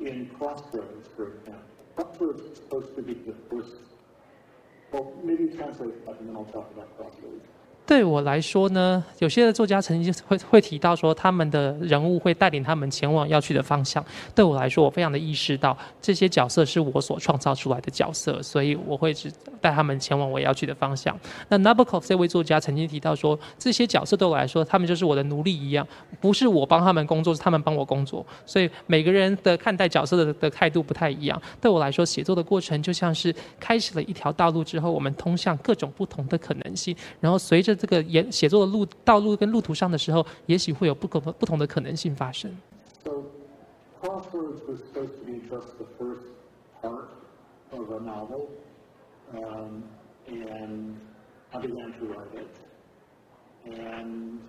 [0.00, 1.62] in Crossroads, for example.
[1.96, 3.76] Crossroads is supposed to be the first.
[4.92, 7.46] Well, maybe translate that and then I'll talk about Crossroads.
[7.86, 14.02] 对我来说呢，有些的作家曾经会会提到说，他们的人物会带领他们前往要去的方向。
[14.34, 21.14] 对我来说，我非常的意识到这些角色是我所创造出来的角色，所以我会只带他们前往我要去的方向。
[21.48, 25.86] 那 Nabokov 这位作家曾经提到说，这些角色对我来说，他们就是我的奴隶一样，
[26.22, 28.24] 不是我帮他们工作，是他们帮我工作。
[28.46, 31.38] 所以每个人的看待角色的的态度不太一样。
[31.60, 37.73] 对我来说，写作的过程就像是开启了一条道路之后，我们通向各种不同的可能性，然后随着。
[37.74, 42.54] 这个演写作的路道路跟路途上的时候，也许会有不可不同的可能性发生。
[43.02, 43.10] So,
[44.00, 46.26] Crossroads was supposed to be just the first
[46.82, 47.08] part
[47.70, 48.48] of a novel,
[49.32, 49.82] um,
[50.28, 50.94] and
[51.52, 52.50] I began to write it.
[53.66, 54.40] And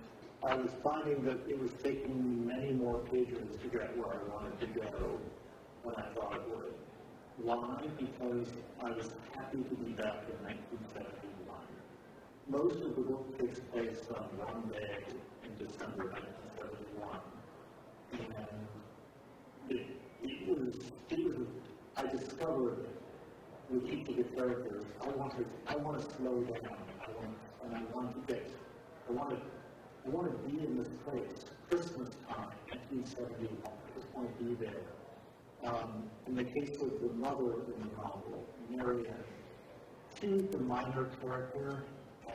[0.42, 4.60] I was finding that it was taking many more pages to get where I wanted
[4.60, 5.18] to go
[5.84, 6.74] than I thought it would.
[7.42, 7.80] Why?
[7.98, 8.48] Because
[8.82, 11.35] I was happy to be back in 1970.
[12.48, 15.02] Most of the book takes place on one day
[15.42, 17.18] in December 1971.
[18.12, 18.22] And
[19.68, 19.86] it,
[20.22, 20.76] it was,
[21.10, 21.48] it was,
[21.96, 22.86] I discovered
[23.68, 26.78] with each of the characters, I want to, I want to slow down.
[27.02, 28.48] I want, and I want to get,
[29.08, 29.36] I want to,
[30.06, 33.58] I want to be in this place, Christmas time, 1971.
[33.66, 34.86] I just want to be there.
[35.64, 39.16] Um, in the case of the mother in the novel, Marianne,
[40.20, 41.82] she's the minor character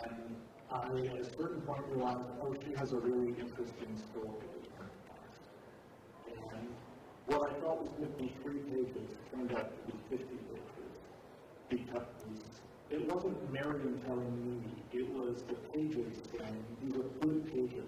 [0.04, 0.36] and
[0.72, 4.46] I, at a certain point, realized, oh, she has a really interesting story.
[6.28, 6.68] And
[7.28, 10.72] what I thought was going to be three pages turned out to be 50 pages.
[11.70, 12.08] Because
[12.90, 14.62] it wasn't Marion telling me,
[14.92, 17.88] it was the pages saying, these are good pages.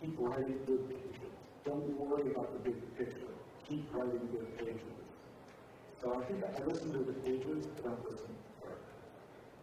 [0.00, 1.32] Keep writing good pages.
[1.64, 3.26] Don't worry about the big picture.
[3.68, 4.80] Keep writing good pages.
[6.00, 8.45] So I think I listened to the pages, but don't listen to her.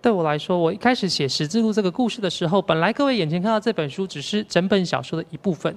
[0.04, 5.74] 对我来说，我一开始写《十字路》这个故事的时候，本来各位眼前看到这本书只是整本小说的一部分。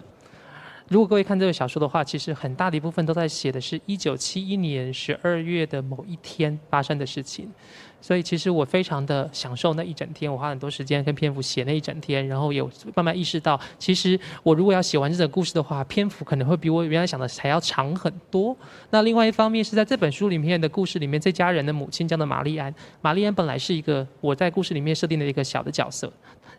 [0.88, 7.50] 如果各位看这个小说的话，其实很大的一部分都在写的是一九七一年十二月的某一天发生的事情。
[8.00, 18.56] 所以其实我非常的享受那一整天，我花很多时间跟篇幅写那一整天，然后有慢慢意识到，其实我如果要写完这个故事的话，篇幅可能会比我原来想的还要长很多。
[18.90, 26.12] 那另外一方面是在这本书里面的故事里面，这家人的母亲叫做玛丽安，玛丽安本来是一个我在故事里面设定的一个小的角色。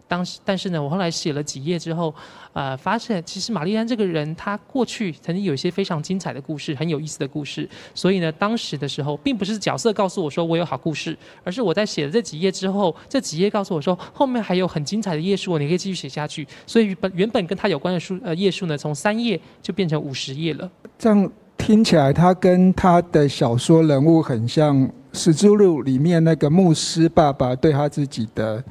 [0.07, 2.13] 当时，但是呢，我后来写了几页之后，
[2.53, 7.69] 呃，发现其实玛丽安这个人，她过去曾经有一些非常精彩的故事，很有意思的故事。
[7.93, 16.47] 所以呢，当时的时候，并不是角色告诉我说我有好故事，而是我在写了这几页之后，这几页告诉我说后面还有很精彩的页数，你可以继续写下去。
[16.65, 20.71] 所以本原本跟他有关的书，呃，页数呢，从三页就变成五十页了。
[20.97, 24.77] 这样听起来，他跟他的小说人物很像，
[25.11, 28.63] 《十字路》里面那个牧师爸爸对他自己的。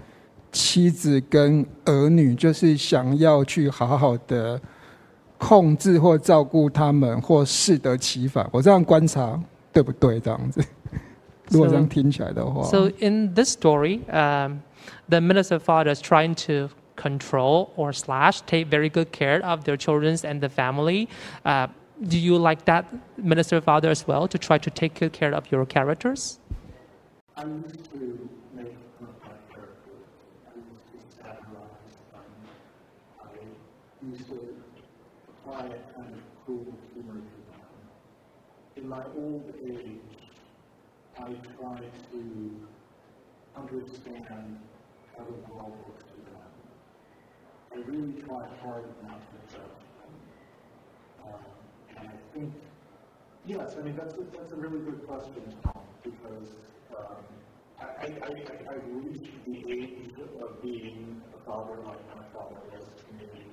[0.56, 4.58] 妻子跟儿女就是想要去好好的
[5.36, 8.48] 控制或照顾他们，或适得其反。
[8.50, 9.38] 我这样观察
[9.70, 10.18] 对不对？
[10.18, 10.64] 这样子，
[11.50, 12.62] 如果这样听起来的话。
[12.62, 14.60] So, so in this story, um,
[15.10, 19.76] the minister father is trying to control or slash take very good care of their
[19.76, 21.08] children and the family.
[21.44, 21.66] Uh,
[22.00, 22.86] do you like that
[23.18, 26.38] minister father as well to try to take good care of your characters?
[35.64, 37.26] A kind of humor to them.
[38.76, 40.00] In my old age,
[41.18, 41.78] I try
[42.12, 42.66] to
[43.56, 44.58] understand
[45.16, 46.44] how the world looks to them.
[47.72, 50.12] I really try hard not to judge them.
[51.24, 51.40] Um,
[51.96, 52.52] and I think,
[53.46, 56.50] yes, I mean, that's a, that's a really good question, Tom, because
[56.98, 57.24] um,
[57.80, 62.84] I, I, I, I've reached the age of being a father like my father was
[62.84, 63.46] to me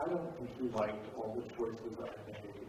[0.00, 2.68] I don't think he liked all the choices I made,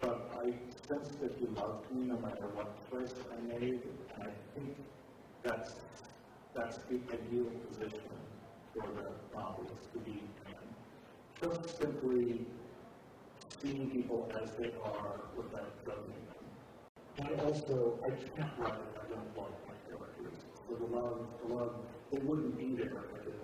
[0.00, 0.50] but I
[0.88, 3.82] sense that he loved me no matter what choice I made,
[4.16, 4.76] and I think
[5.44, 5.72] that's
[6.54, 8.12] that's the ideal position
[8.74, 10.54] for the novelist to be in.
[11.40, 12.46] Just simply
[13.62, 17.30] seeing people as they are without judging them.
[17.30, 20.38] And also, I can't write if I don't like my characters.
[20.68, 21.74] So the love, the love,
[22.10, 23.41] they wouldn't be there if I didn't love.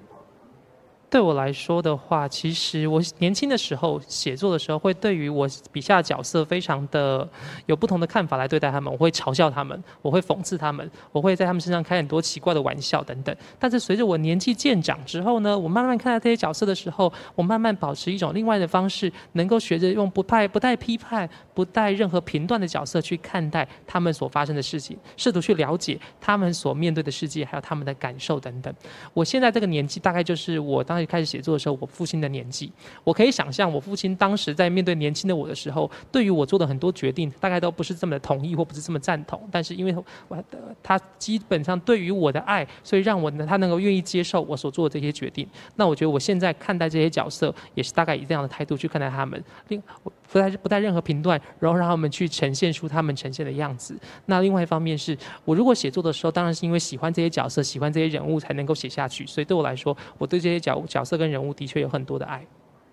[1.11, 7.27] 对我来说的话，其实我年轻的时候写作的时候，会对于我笔下的角色非常的
[7.65, 8.93] 有不同的看法来对待他们。
[8.93, 13.35] 我会嘲笑他们，我会讽刺他们，我会在他们身上开很多奇怪的玩笑等等。
[13.59, 28.71] 但是随着我年纪渐长之后呢，我慢慢看到这些角色的时候，我慢慢保持一种另外的方式，能够学着用不派不带批判、不带任何评断的角色去看待他们所发生的事情，试图去了解他们所面对的世界，还有他们的感受等等。
[29.15, 30.98] 我现在这个年纪，大概就是我当。
[31.07, 32.73] 开始写作的时候，我父亲的年纪，
[33.05, 39.41] 我可以想象我父亲当时在面对年轻的我的时候，对于我做的很多决定，大概都不是这么的同意或不是这么赞同。
[39.51, 39.95] 但是因为
[40.29, 45.47] 我的他基本上对于我的爱，所以让我呢他能够愿意接受我所做的这些决定。
[45.77, 49.83] 那我觉得我现在看待这些角色，也是大概以这样的态度去看待他们，另
[50.31, 53.99] 不带不带任何评断，然后让他们去呈现出他们呈现的样子。
[54.27, 59.27] 那另外一方面是我如果写作的时候，当然是因为喜欢这些角色，喜欢这些人物才能够写下去。
[59.27, 62.45] 所以对我来说，我对这些角角色跟人物的确有很多的爱。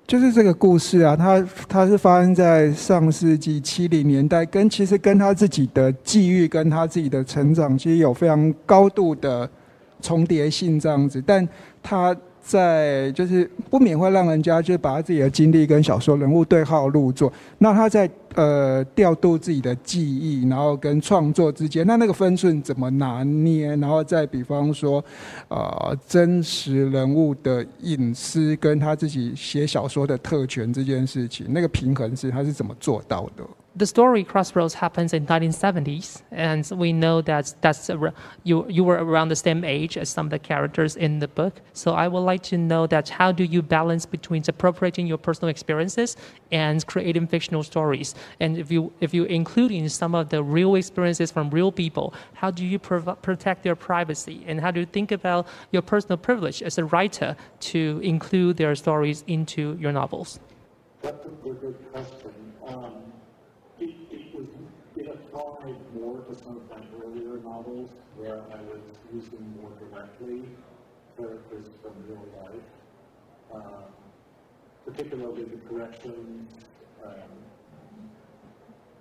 [0.06, 9.50] 就是这个故事啊，它它是发生在上世纪七零年代，跟其实跟他自己的际遇跟他自己的成长，其实有非常高度的
[10.02, 11.48] 重叠性这样子，但
[11.82, 12.16] 他。
[12.46, 17.32] 在就是不免会让人家就把他自己的经历跟小说人物对号入座。
[17.58, 23.76] 那他在呃调度自己的记忆，然后跟创作之间，那那个分寸怎么拿捏？
[23.78, 25.04] 然后再比方说，
[25.48, 33.44] 呃，真实人物的隐私跟他自己写小说的特权这件事情，那个平衡是他是怎么做到的
[33.78, 37.90] ？The story Crossroads happens in 1970s, and we know that that's
[38.46, 41.60] you you were around the same age as some of the characters in the book.
[41.74, 45.50] So I would like to know that how do you balance between appropriating your personal
[45.50, 46.16] experiences
[46.54, 48.16] and creating fictional stories?
[48.40, 52.52] And if you if you including some of the real experiences from real people, how
[52.52, 54.46] do you prov- protect their privacy?
[54.48, 57.36] And how do you think about your personal privilege as a writer
[57.72, 60.40] to include their stories into your novels?
[61.02, 62.54] That's a good question.
[62.66, 63.06] Um,
[65.66, 68.82] applied more to some of my earlier novels where I was
[69.14, 70.44] using more directly
[71.18, 72.70] characters from real life,
[73.54, 73.84] um,
[74.86, 76.50] particularly the corrections
[77.04, 77.14] um,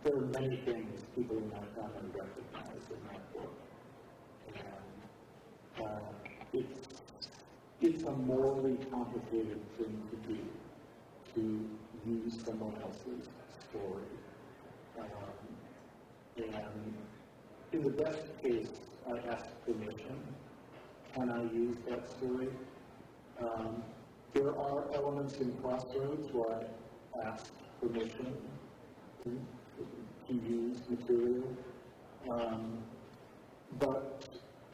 [0.03, 3.55] there are many things people in my family recognize in that book.
[4.47, 5.99] And uh,
[6.53, 6.79] it's,
[7.81, 10.39] it's a morally complicated thing to do,
[11.35, 11.69] to
[12.07, 13.29] use someone else's
[13.71, 14.05] story.
[14.99, 15.44] Um,
[16.37, 16.97] and
[17.73, 18.69] in the best case,
[19.07, 20.35] I ask permission.
[21.15, 22.49] Can I use that story?
[23.41, 23.83] Um,
[24.35, 27.45] there are elements in Crossroads where I ask
[27.81, 28.59] permission
[29.25, 29.31] to,
[30.29, 31.57] to use material.
[32.33, 32.85] Um,
[33.79, 34.25] but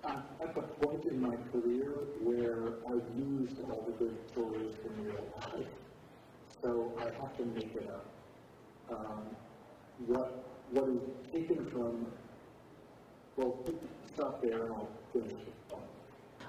[0.05, 1.93] I'm at the point in my career
[2.23, 5.69] where I've used all the good stories from real life,
[6.63, 8.07] so I have to make it up.
[8.91, 9.37] Um,
[10.07, 11.01] what what is
[11.33, 12.07] taken from
[13.37, 13.55] well,
[14.14, 15.51] stop there and I'll finish it.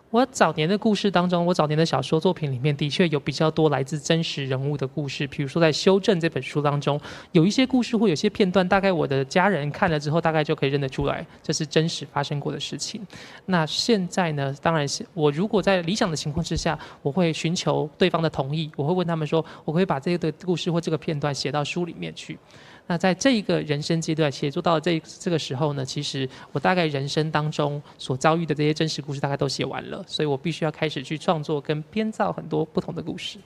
[0.09, 5.25] 我早年的故事当中，我早年的小说作品里面的确有比较多来自真实人物的故事。
[5.27, 6.99] 比如说在《修正》这本书当中，
[7.31, 13.01] 有一些故事或有些片段，大概我的家人看了之后，大概就可以认得出来，这是真实发生过的事情。
[13.45, 22.37] 那现在呢，当然是我如果在理想的情况之下，我会寻求对方的同意，我会问他们说，我可以把这个故事或这个片段写到书里面去。
[22.91, 33.39] 那在这一个人生阶段，写作到这这个时候呢，其实我大概人生当中所遭遇的这些真实故事，大概都写完了，所以我必须要开始去创作跟编造很多不同的故事。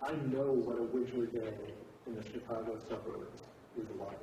[0.00, 1.52] I know what a winter day
[2.06, 3.34] in the Chicago suburbs
[3.76, 4.20] is like.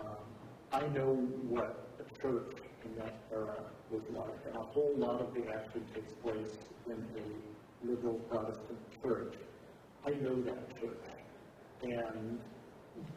[0.00, 0.24] Um,
[0.72, 1.14] I know
[1.48, 5.84] what a church in that era was like, and a whole lot of the action
[5.94, 6.48] takes place
[6.86, 9.34] in a liberal Protestant church.
[10.06, 11.04] I know that church,
[11.82, 12.40] and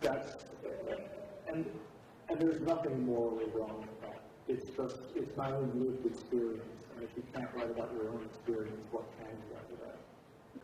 [0.02, 0.28] that's
[1.48, 1.66] and
[2.30, 4.22] and there's nothing morally wrong with that.
[4.50, 8.28] It's just it's my own lived experience, and if you can't write about your own
[8.36, 10.11] experience, what can you write about?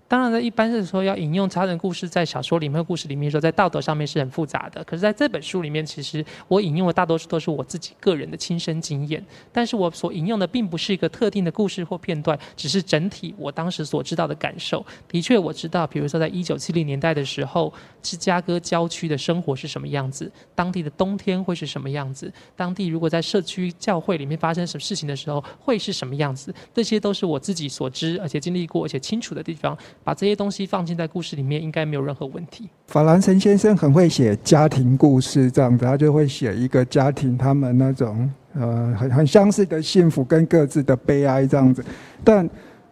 [0.10, 4.82] 当然呢，一般是说要引用他人故事在小说里面、故事里面说，在道德上面是很复杂的。
[4.86, 9.24] 可是在这本书里面，其实我引用的大多数都是我自己个人的亲身经验。
[9.52, 14.86] 但是我所引用的并不是一个特定的故事或片段，只是整体我当时所知道的感受。
[15.10, 29.78] 的确，我知道，比如说在一九七零年代的时候，芝加哥郊区的生活是什么样子，当地的冬天会是什么样子，当地如果在社区教会里面发生什么事情的时候会是什么样子，这些都是我自己所知而且经历过而且清楚的地方。
[30.04, 32.70] 把这些东西放进在故事里面，应该没有任何问题。
[32.88, 41.84] 法兰岑先生很会写家庭故事，这样子他就会写一个家庭，他们那种呃很很相似的幸福跟各自的悲哀这样子。
[42.24, 42.50] 但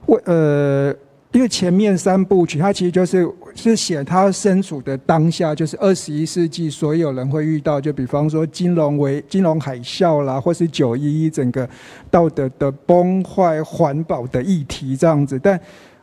[0.08, 0.94] 为呃，
[1.32, 3.26] 因为前面三部曲，他其实就是
[3.56, 11.68] 是写他身处的当下，就是二十一世纪所有人会遇到，就比方说金融危、金融海啸啦，或是九一一整个
[12.12, 15.58] 道德的崩坏、环保的议题这样子，但。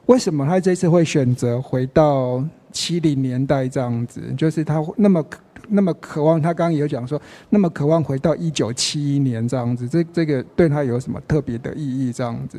[0.07, 4.20] 为什么他这次会选择回到七零年代这样子？
[4.36, 5.24] 就是他那么
[5.68, 12.12] 那么渴望，他刚刚有讲说，那么渴望回到一九七一年这样子，这这个对他有什么特别的意义？
[12.12, 12.59] 这样子。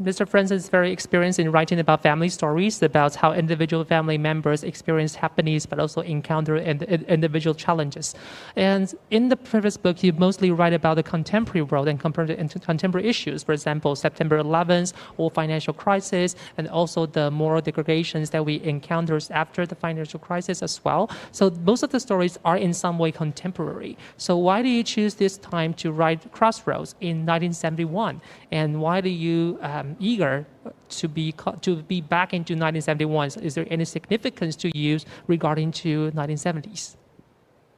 [0.00, 0.28] Mr.
[0.28, 5.16] Franzen is very experienced in writing about family stories, about how individual family members experience
[5.16, 8.14] happiness, but also encounter ind- individual challenges.
[8.54, 13.42] And in the previous book, you mostly write about the contemporary world and contemporary issues,
[13.42, 19.26] for example, September 11th or financial crisis, and also the moral degradations that we encountered
[19.32, 21.10] after the financial crisis as well.
[21.32, 23.98] So most of the stories are in some way contemporary.
[24.16, 28.20] So why do you choose this time to write Crossroads in 1971?
[28.52, 30.46] And why do you um, eager
[30.88, 33.28] to be to be back into 1971.
[33.42, 36.96] Is there any significance to use regarding to 1970s?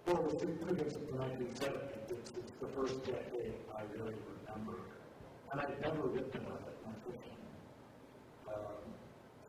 [0.06, 4.14] Well, the significance of the 1970s is it's the first decade I really
[4.46, 4.78] remember,
[5.52, 6.76] and I've never written about it.
[8.48, 8.54] Um,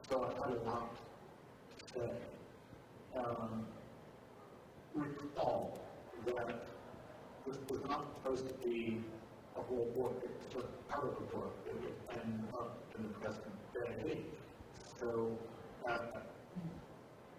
[0.09, 2.12] so I had a to say.
[3.18, 3.66] Um,
[4.95, 5.78] recall
[6.26, 6.64] that
[7.47, 9.01] this was not supposed to be
[9.57, 10.24] a whole book;
[10.56, 10.64] of
[11.04, 12.43] a book and
[12.97, 14.18] in the present day.
[14.99, 15.38] So
[15.88, 15.97] uh,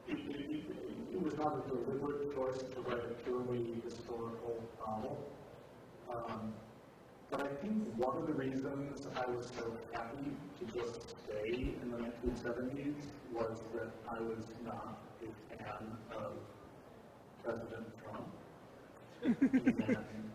[0.08, 0.64] it, it,
[1.12, 5.30] it, was not a deliberate choice to write a purely historical novel.
[6.10, 6.54] Um,
[7.30, 11.90] but I think one of the reasons I was so happy to just stay in
[11.90, 12.94] the 1970s
[13.32, 16.32] was that I was not a fan of
[17.44, 18.28] President Trump.
[19.24, 20.30] and,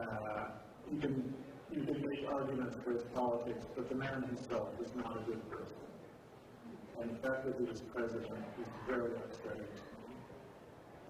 [0.00, 0.44] uh,
[0.92, 1.34] even
[1.72, 5.42] you can make arguments for his politics, but the man himself is not a good
[5.50, 5.76] person.
[7.00, 9.68] And the fact that he was president is very upsetting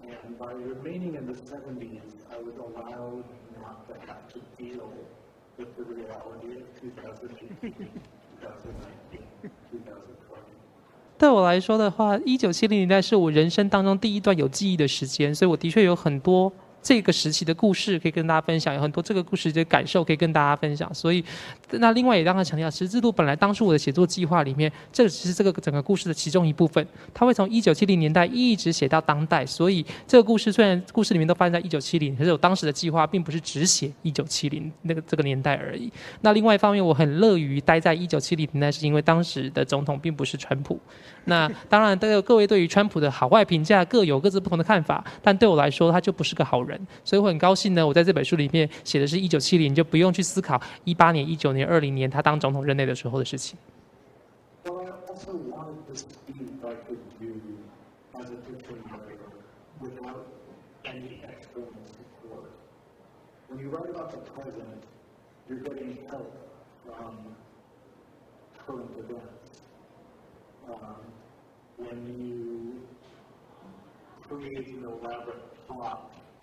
[0.03, 2.01] And by remaining in the 70s,
[2.31, 3.23] I was allowed
[3.59, 4.91] not to have to deal
[5.57, 7.89] with the reality of 2018,
[8.41, 9.23] 2019,
[9.71, 10.47] 2020.
[11.17, 16.53] 对我来说的话，一九七零年代是我人生当中第一段有记忆的时间，所以我的确有很多。
[16.87, 20.89] 这个时期的故事可以跟大家分享，有很多这个故事的感受可以跟大家分享。
[20.93, 21.21] 所以，
[21.71, 26.87] 那另外也让他强调，十字路本来当初我的写作计划里面，这只是这个整个故事的其中一部分。
[27.13, 35.91] 他会从一九七零年代一直写到当代，所以这个故事虽然故事里面都发生在一九七零，可是我当时的计划并不是只写一九七零那个这个年代而已。
[36.21, 40.79] 那另外一方面，我很乐于待在一九七零年代，是因为当时的总统并不是川普。
[41.27, 46.79] 那当然，这个各位对于川普的好坏评价各有各自不同的看法，但对我来说，他就不是个好人。
[47.03, 53.57] 所以我很高兴呢，我在这本书里面写的是一九七零，就不用去思考一八年、一九年、二零年他当总统任内的时候的事情。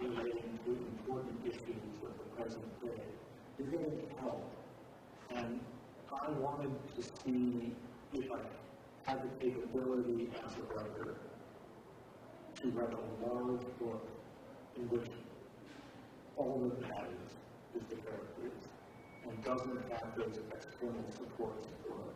[0.00, 3.02] Relating to important issues of the present day.
[3.58, 4.50] You're going to help.
[5.34, 5.60] And
[6.12, 7.72] I wanted to see
[8.12, 11.16] if I had the capability as a writer
[12.60, 14.08] to write a large book
[14.76, 15.10] in which
[16.36, 17.30] all that matters
[17.76, 18.68] is the characters
[19.28, 22.13] and doesn't have those external supports for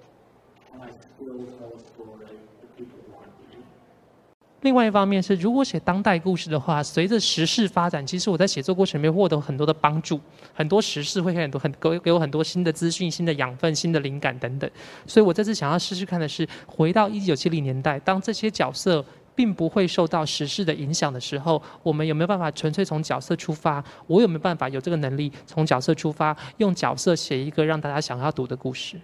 [4.63, 10.21] 另外一方面是，如果写当代故事的话，随着时事发展，其实我在写作过程里面获得很多的帮助，
[10.53, 14.69] 很多时事会给很多很给给我很多新的资讯、新的养分、新的灵感等等。
[15.07, 19.03] 所以我这次想要试试看的是，回到一九七零年代，当这些角色
[19.37, 23.83] 并不会受到时事的影响的时候，我们有没有办法纯粹从角色出发？
[24.09, 29.01] 我有没有办法有这个能力从角色出发，用角色写一个让大家想要读的故事？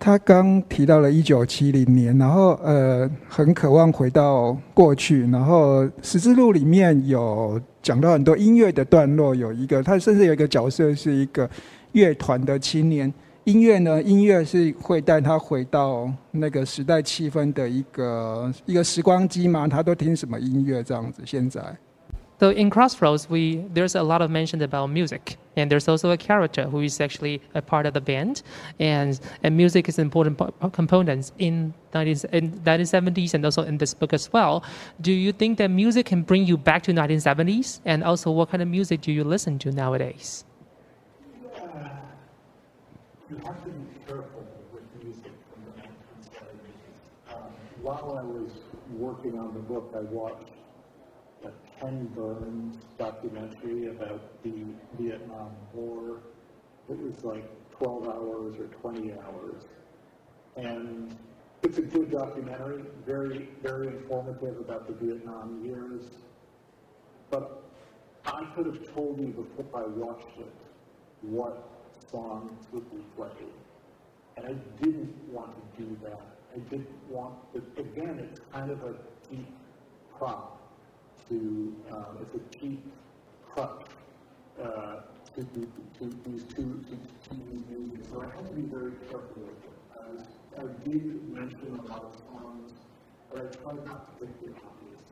[0.00, 5.28] 他刚提到了一九七零年，然后呃，很渴望回到过去。
[5.28, 11.50] 然后《十字路》里面有讲到很多音乐的段落，有一个他甚至有一个角色是一个
[11.92, 13.12] 乐团的青年。
[13.42, 19.66] 音乐呢，音乐是会带他回到那个时代气氛的一个一个时光机嘛？
[19.66, 21.22] 他都听什么音乐这样子？
[21.24, 21.60] 现在。
[22.40, 26.68] So in Crossroads, we there's a lot of mention about music, and there's also a character
[26.68, 28.42] who is actually a part of the band,
[28.78, 30.38] and and music is an important
[30.72, 34.62] component in 19, in 1970s and also in this book as well.
[35.00, 38.62] Do you think that music can bring you back to 1970s, and also what kind
[38.62, 40.44] of music do you listen to nowadays?
[41.56, 41.90] Yeah.
[43.30, 47.34] You have to be careful with music from the 1970s.
[47.34, 47.42] Um,
[47.82, 48.52] while I was
[48.92, 50.48] working on the book, I watched
[51.80, 54.64] Ken Burns documentary about the
[54.98, 56.20] Vietnam War.
[56.88, 59.62] It was like 12 hours or 20 hours.
[60.56, 61.16] And
[61.62, 66.10] it's a good documentary, very, very informative about the Vietnam years.
[67.30, 67.62] But
[68.26, 70.52] I could have told you before I watched it
[71.22, 71.68] what
[72.10, 73.30] songs would be played.
[74.36, 76.20] And I didn't want to do that.
[76.54, 78.94] I didn't want to, again, it's kind of a
[79.30, 79.46] deep
[80.16, 80.57] prop
[81.28, 82.84] to, um, it's a cheap
[83.48, 83.82] crutch
[84.62, 85.00] uh,
[85.34, 86.96] to, to, to these two, to,
[87.28, 88.06] to these movies.
[88.10, 89.78] So I have to be very careful with it.
[90.58, 92.72] I, did mention a lot of songs,
[93.30, 95.02] but I try not to pick the obvious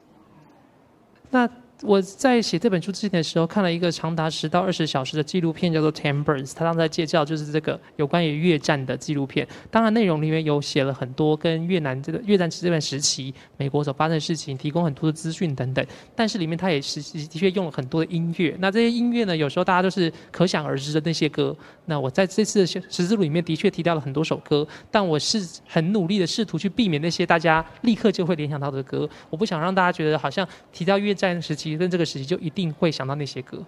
[1.31, 1.66] songs.
[1.83, 6.47] 我在写这本书之前的时候，看了一个长达十到二十小时的纪录片，叫做《Timbers》。
[6.55, 9.47] 他当时在介绍就是这个有关于越战的纪录片。
[9.71, 15.87] 当然，内容里面有写了很多跟越南这个越战这段时期美国所发生的事情，提供很多的资讯等等。
[16.15, 18.57] 但是里面他也是的确用了很多的音乐。
[18.59, 21.55] 那这些音乐呢，有时候大家都是可想而知的那些歌。
[21.85, 29.07] 那我在这次的十字路里面的确提到了很多首歌，但我是很努力的试图去避免那些大家立刻就会联想到的歌。
[29.29, 31.66] 我不想让大家觉得好像提到越战时期。
[31.67, 33.67] 其实跟这个时期就一定会想到那些歌。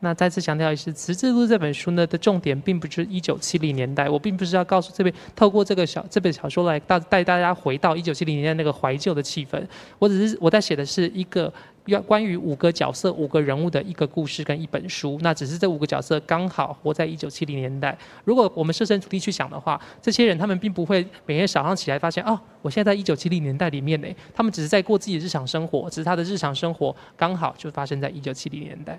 [0.00, 9.60] 那再次强调一次辞职录这本书呢的重点并不是一九七零年代我并不是要告诉这边透过这个小这本小说来到带大家回到一九七零年代那个怀旧的气氛
[9.98, 11.52] 我只是我在写的是一个
[11.86, 15.18] 要关于五个角色、五个人物的一个故事跟一本书。
[15.22, 17.96] 那只是这五个角色刚好活在一九七零年代。
[18.24, 24.08] 如果我们设身处地去想的话，这些人他们并不会每天早上起来发现哦，我现在在一九七零年代里面呢。
[24.34, 28.98] 他们只是在过自己的日常生活，只是他的日常生活刚好就发生在一九七零年代。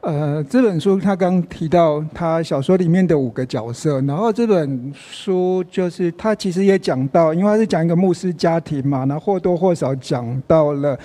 [0.00, 10.96] 呃，这本书他刚提到他小说里面的五个角色，然后这本书就是他其实也讲到，因为他是讲一个牧师家庭嘛，那或多或少讲到了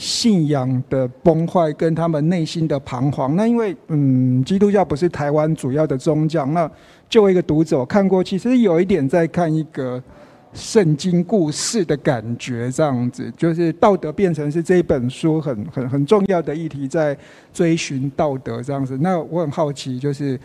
[0.00, 3.36] 信仰的崩坏跟他们内心的彷徨。
[3.36, 6.70] 那因为嗯，基督教不是台湾主要的宗教，那
[7.10, 10.02] 作为一个读者我看过，其实有一点在看一个。
[10.52, 17.16] 圣经故事的感觉，这样子就是道德变成是这一本书很很很重要的议题，在
[17.52, 18.98] 追寻道德这样子。
[19.00, 20.36] 那我很好奇，就是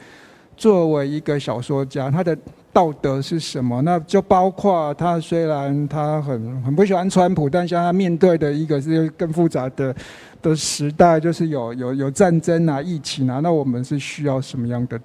[0.56, 2.38] 作为一个小说家，他的
[2.76, 3.82] 道德是什么？
[3.84, 9.96] 那就包括他虽然他很很不喜欢川普，但是他面对的一个是更复杂的
[10.42, 15.00] 的时代，就是有有有战争啊、疫情啊，那我们是需要什么样的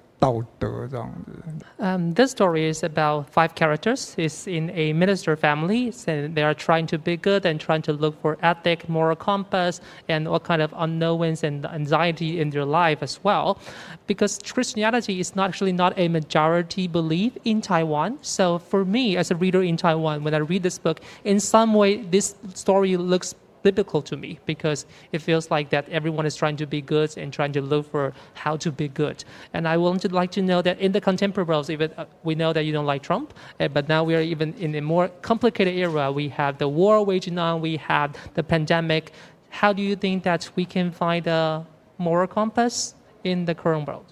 [2.15, 4.13] this story is about five characters.
[4.17, 7.93] It's in a minister family, and they are trying to be good and trying to
[7.93, 13.01] look for ethic, moral compass, and what kind of unknowns and anxiety in their life
[13.01, 13.57] as well.
[14.05, 18.19] Because Christianity is not actually not a majority belief in Taiwan.
[18.21, 21.73] So for me, as a reader in Taiwan, when I read this book, in some
[21.73, 23.33] way, this story looks
[23.63, 27.31] biblical to me because it feels like that everyone is trying to be good and
[27.31, 29.23] trying to look for how to be good.
[29.53, 32.35] And I want to like to know that in the contemporary world, even uh, we
[32.35, 35.09] know that you don't like Trump, uh, but now we are even in a more
[35.21, 36.11] complicated era.
[36.11, 39.11] We have the war waging on, we have the pandemic.
[39.49, 41.65] How do you think that we can find a
[41.97, 44.05] moral compass in the current world?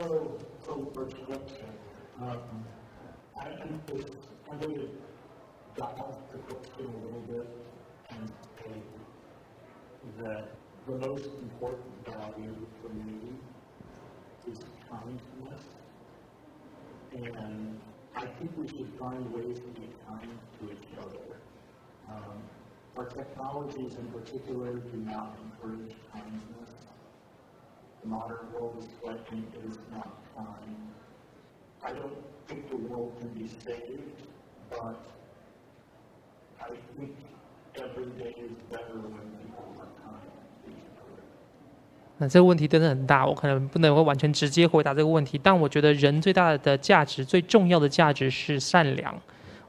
[0.00, 0.38] Oh,
[0.94, 1.66] first question.
[2.20, 2.38] Um,
[3.38, 4.04] I think this,
[4.50, 4.88] I'm going to
[5.76, 7.46] dial the question a little bit
[10.22, 10.48] that
[10.86, 13.32] the most important value for me
[14.50, 14.58] is
[14.90, 15.62] kindness.
[17.12, 17.80] And
[18.14, 21.40] I think we should find ways to be kind to each other.
[22.08, 22.42] Um,
[22.96, 26.70] our technologies in particular do not encourage kindness.
[28.02, 30.76] The modern world is threatening, it is not kind.
[31.82, 32.16] I don't
[32.46, 34.22] think the world can be saved,
[34.70, 35.00] but
[36.60, 37.16] I think
[42.22, 45.40] 那这个问题真的很大，我可能不能够完全直接回答这个问题。
[45.42, 49.18] 但我觉得人最大的价值、最重要的价值是善良。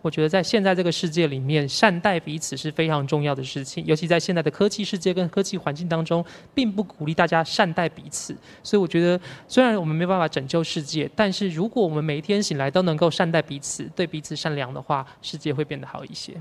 [0.02, 3.86] 我觉得在现在这个世界里面，善待彼此是非常重要的事情。
[3.86, 8.36] 尤其在现在的科技世界跟科技环境当中，并不鼓励大家善待彼此。
[8.64, 16.34] 所以我觉得，虽然我们没办法拯救世界，但是如果我们每一天醒来都能够善待彼此、对彼此善良的话，世界会变得好一些。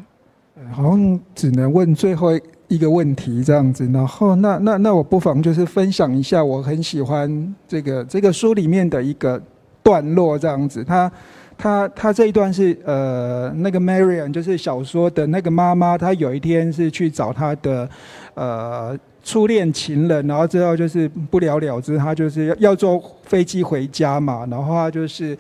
[0.73, 2.31] 好像只能问最后
[2.69, 9.41] 一个问题这样子，然后那那那我不妨就是分享一下我很喜欢这个这个书里面的一个
[9.83, 11.11] 段落这样子，他
[11.57, 17.89] 他他这一段是呃那个 Marian 就是小说的那个妈妈，她有一天是去找她的
[18.35, 18.99] 呃。
[19.23, 21.99] 初恋情人，然后之后就是不了了之。
[21.99, 25.37] 她就是要要坐飞机回家嘛，然后她就是，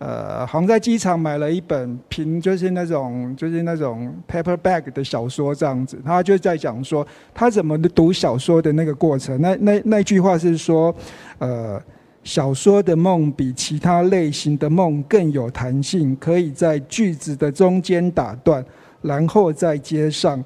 [0.00, 6.00] 呃，好像在机场买了一本平，就是那种就是那种 paperback 的小说这样子。
[6.02, 9.38] 他就在讲说他怎么读小说的那个过程。
[9.42, 10.94] 那那那句话是说，
[11.36, 11.78] 呃，
[12.24, 18.64] 小说的梦比其他类型的梦更有弹性，可以在句子的中间打断，
[19.02, 20.42] 然后再接上。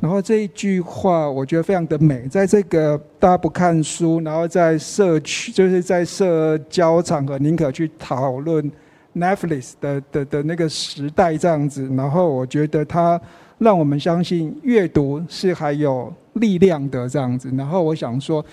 [0.00, 8.70] 然后这一句话我觉得非常的美，在这个大家不看书，然后在社区就是在社交场合宁可去讨论
[9.18, 13.20] Netflix 的的的那个时代这样子，然后我觉得它
[13.58, 17.50] 让我们相信阅读是还有力量的这样子。
[17.56, 18.44] 然后我想说，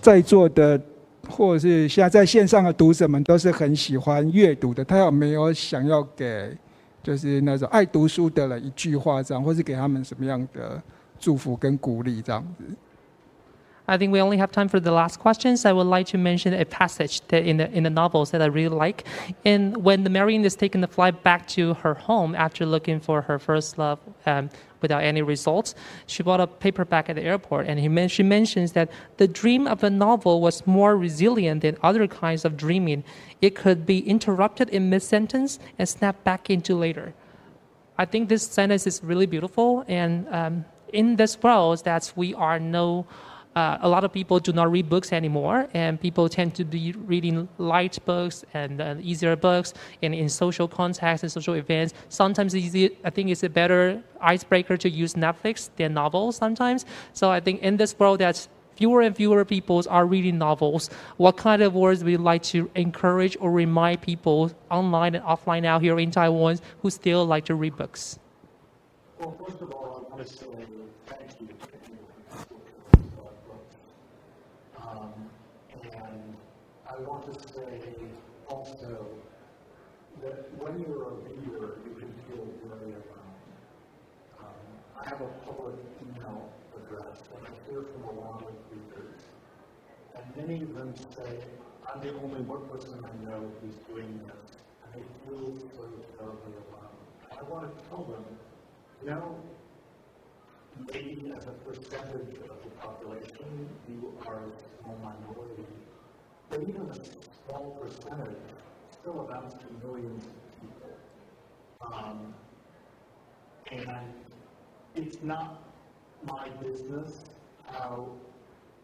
[0.00, 0.80] 在座的
[1.28, 6.56] 或者是现在在线上的读者们都是很喜欢阅读的，他有没有想要给？
[7.02, 10.80] 就是那种爱读书的人一句话这样，或是给他们什么样的
[11.18, 12.62] 祝福跟鼓励这样子。
[13.88, 15.64] I think we only have time for the last questions.
[15.64, 18.76] I would like to mention a passage in the in the novels that I really
[18.76, 19.04] like.
[19.44, 23.22] And when the Marion is taking the flight back to her home after looking for
[23.22, 23.98] her first love.
[24.26, 24.50] Um,
[24.82, 25.74] without any results.
[26.06, 29.82] She bought a paperback at the airport, and he she mentions that the dream of
[29.84, 33.04] a novel was more resilient than other kinds of dreaming.
[33.40, 37.14] It could be interrupted in mid sentence and snapped back into later.
[37.96, 42.58] I think this sentence is really beautiful, and um, in this world, that we are
[42.58, 43.06] no
[43.54, 46.92] uh, a lot of people do not read books anymore, and people tend to be
[47.06, 49.74] reading light books and uh, easier books.
[50.02, 54.76] And in social contexts and social events, sometimes easy, I think it's a better icebreaker
[54.78, 56.86] to use Netflix than novels sometimes.
[57.12, 61.36] So I think in this world that fewer and fewer people are reading novels, what
[61.36, 65.82] kind of words would you like to encourage or remind people online and offline out
[65.82, 68.18] here in Taiwan who still like to read books?
[69.18, 72.48] Well, first of all, I thank you to anyone who
[72.98, 73.76] supports books.
[74.76, 75.12] Um,
[75.84, 76.36] and
[76.90, 77.80] I want to say
[78.48, 79.06] also
[80.22, 83.32] that when you're a reader, you can feel very alone.
[84.38, 84.60] Um,
[85.00, 89.20] I have a public email address, and I hear from a lot of readers.
[90.14, 91.38] And many of them say,
[91.88, 95.88] I'm the only one person I know who's doing this, and they feel so
[96.18, 96.96] terribly alone.
[97.30, 98.24] And I want to tell them,
[99.02, 99.36] you know,
[100.92, 105.66] maybe as a percentage of the population, you are a small minority,
[106.52, 106.94] but even a
[107.46, 108.36] small percentage
[109.00, 110.90] still amounts to millions of people.
[111.80, 112.34] Um,
[113.70, 114.12] and
[114.94, 115.62] it's not
[116.22, 117.24] my business
[117.64, 118.06] how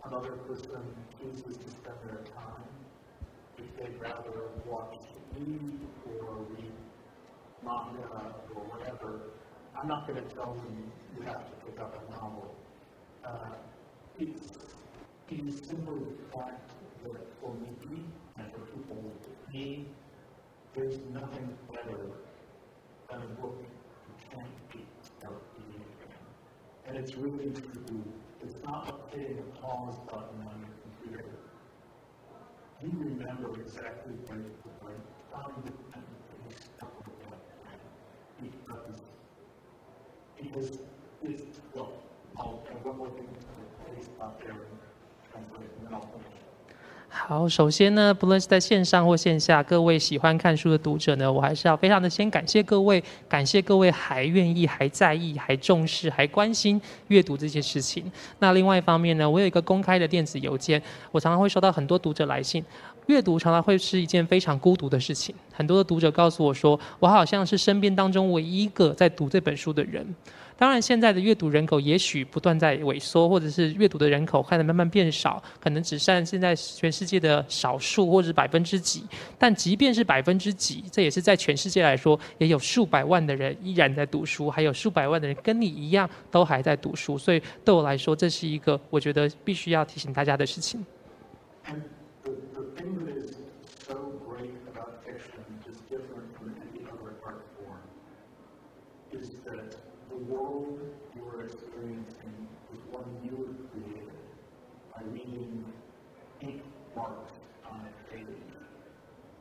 [0.07, 0.81] another person
[1.21, 2.65] chooses to spend their time.
[3.59, 4.97] If they'd rather watch
[5.37, 5.59] TV
[6.07, 6.73] or read
[7.63, 9.21] manga or whatever,
[9.79, 12.55] I'm not going to tell them you have to pick up a novel.
[13.27, 13.57] Uh,
[14.19, 14.53] it's,
[15.29, 18.05] it is simply the fact that for me
[18.39, 19.87] and for people like me,
[20.75, 21.99] there's nothing better
[23.11, 26.27] than a book you can't beat without reading again.
[26.87, 28.05] And it's really true.
[28.43, 31.25] It's not like hitting a pause button on your computer.
[32.83, 36.05] You remember exactly where you it, found it, and
[36.49, 37.41] you stuck with that.
[38.41, 39.01] Because
[40.41, 40.79] because
[41.23, 41.93] it's, well,
[42.39, 43.29] I'll, and one more thing,
[43.85, 44.79] please stop there and
[45.33, 46.38] translate, and then I'll.
[47.11, 58.05] 好，首先呢，不论是在线上或线下，各位喜欢看书的读者呢，我还是要非常的先感谢各位，感谢各位还愿意、还在意、还重视、还关心阅读这些事情。
[58.39, 60.81] 那另外一方面呢，我有一个公开的电子邮件，
[61.11, 62.63] 我常常会收到很多读者来信。
[63.07, 70.07] 阅读常常会是一件非常孤独的事情，很多的读者告诉我说，我好像是身边当中唯一一个在读这本书的人。
[70.59, 79.05] 当然，现在的阅读人口也许不断在萎缩，或者是阅读的人口开始慢慢变少，可能只剩现在全世界的少数或者百分之几。
[79.39, 87.17] 但即便是百分之几，这也是在全世界来说，也有数百万的人依然在读书，还有数百万的人跟你一样都还在读书。
[87.17, 90.85] 所以对我来说，这是一个我觉得必须要提醒大家的事情。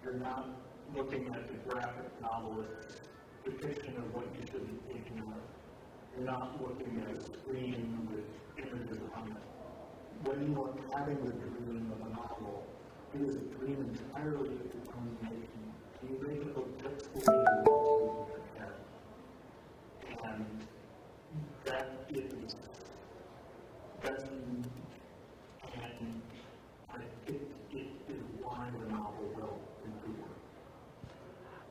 [0.07, 0.47] you're not
[0.95, 3.01] looking at the graphic novelist's
[3.43, 5.35] depiction of what you should be thinking of.
[6.15, 8.23] You're not looking at a screen with
[8.57, 9.43] images on it.
[10.23, 12.65] When you are having the dream of a novel,
[13.13, 15.47] it is a dream entirely of your own making.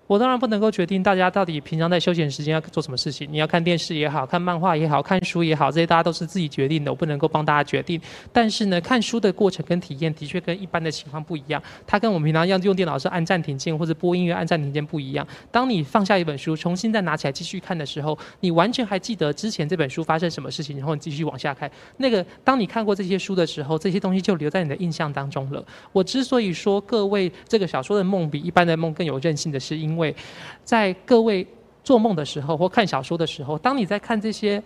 [0.07, 3.27] 我当然不能够决定大家到底平常在休闲时间要做什么事情。
[3.31, 8.01] 你要看电视也好，看漫画也好，看书也好，这些大家都是自己决定的，我不能够帮大家决定。
[8.33, 11.61] 但是呢，看书的过程跟体验的确跟一般的情况不一样。
[11.85, 15.27] 它跟我们平常要用电脑是按暂停键或者播音乐按暂停键不一样。
[15.51, 21.69] 当你放下一本书，重新再拿起来继续看的时候，你完全还记得之前这本书发生什么事情，然后你继续往下看。
[21.97, 25.65] 那个当你看过这些书的时候，这些东西就留在你的印象当中了。
[25.91, 29.96] 我之所以说各位这个小说的梦比一般的梦更有韧性的是因。
[29.97, 30.15] 因为
[30.63, 31.47] 在各位
[31.83, 34.63] 做梦的时候或看小说的时候，当你在看这些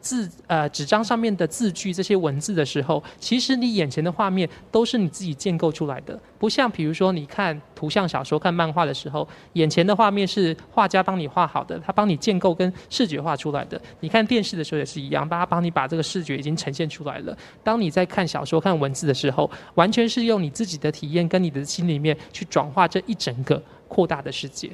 [0.00, 13.80] 字呃纸张上面的字句、这些文字的时候，其实你眼前的画面都是你自己建构出来的，不像比如说你看图像小说、看漫画的时候，眼前的画面是画家帮你画好的，他帮你建构跟视觉化出来的。
[14.00, 17.38] 你看电视的时候也是一样，他帮你把这个视觉已经呈现出来了。
[17.62, 23.62] 当你在看小说、看文字的时候，完全是用你自己的体验跟你的心里面去转化这一整个。
[23.94, 24.70] 扩大的世界。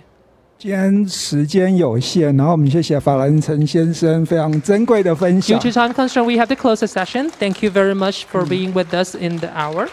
[0.56, 5.58] 今天时间有限，然后我们谢谢法兰城先生非常珍贵的分享。
[5.58, 7.30] Due to time constraint, we have to close the session.
[7.30, 9.88] Thank you very much for being with us in the hour.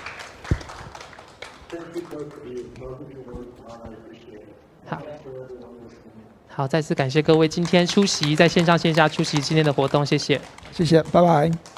[4.85, 5.01] 好，
[6.49, 10.39] 好，再次感谢各位今天出席，在线上线下出席今天的活动，谢谢，
[10.73, 11.76] 谢谢，拜拜。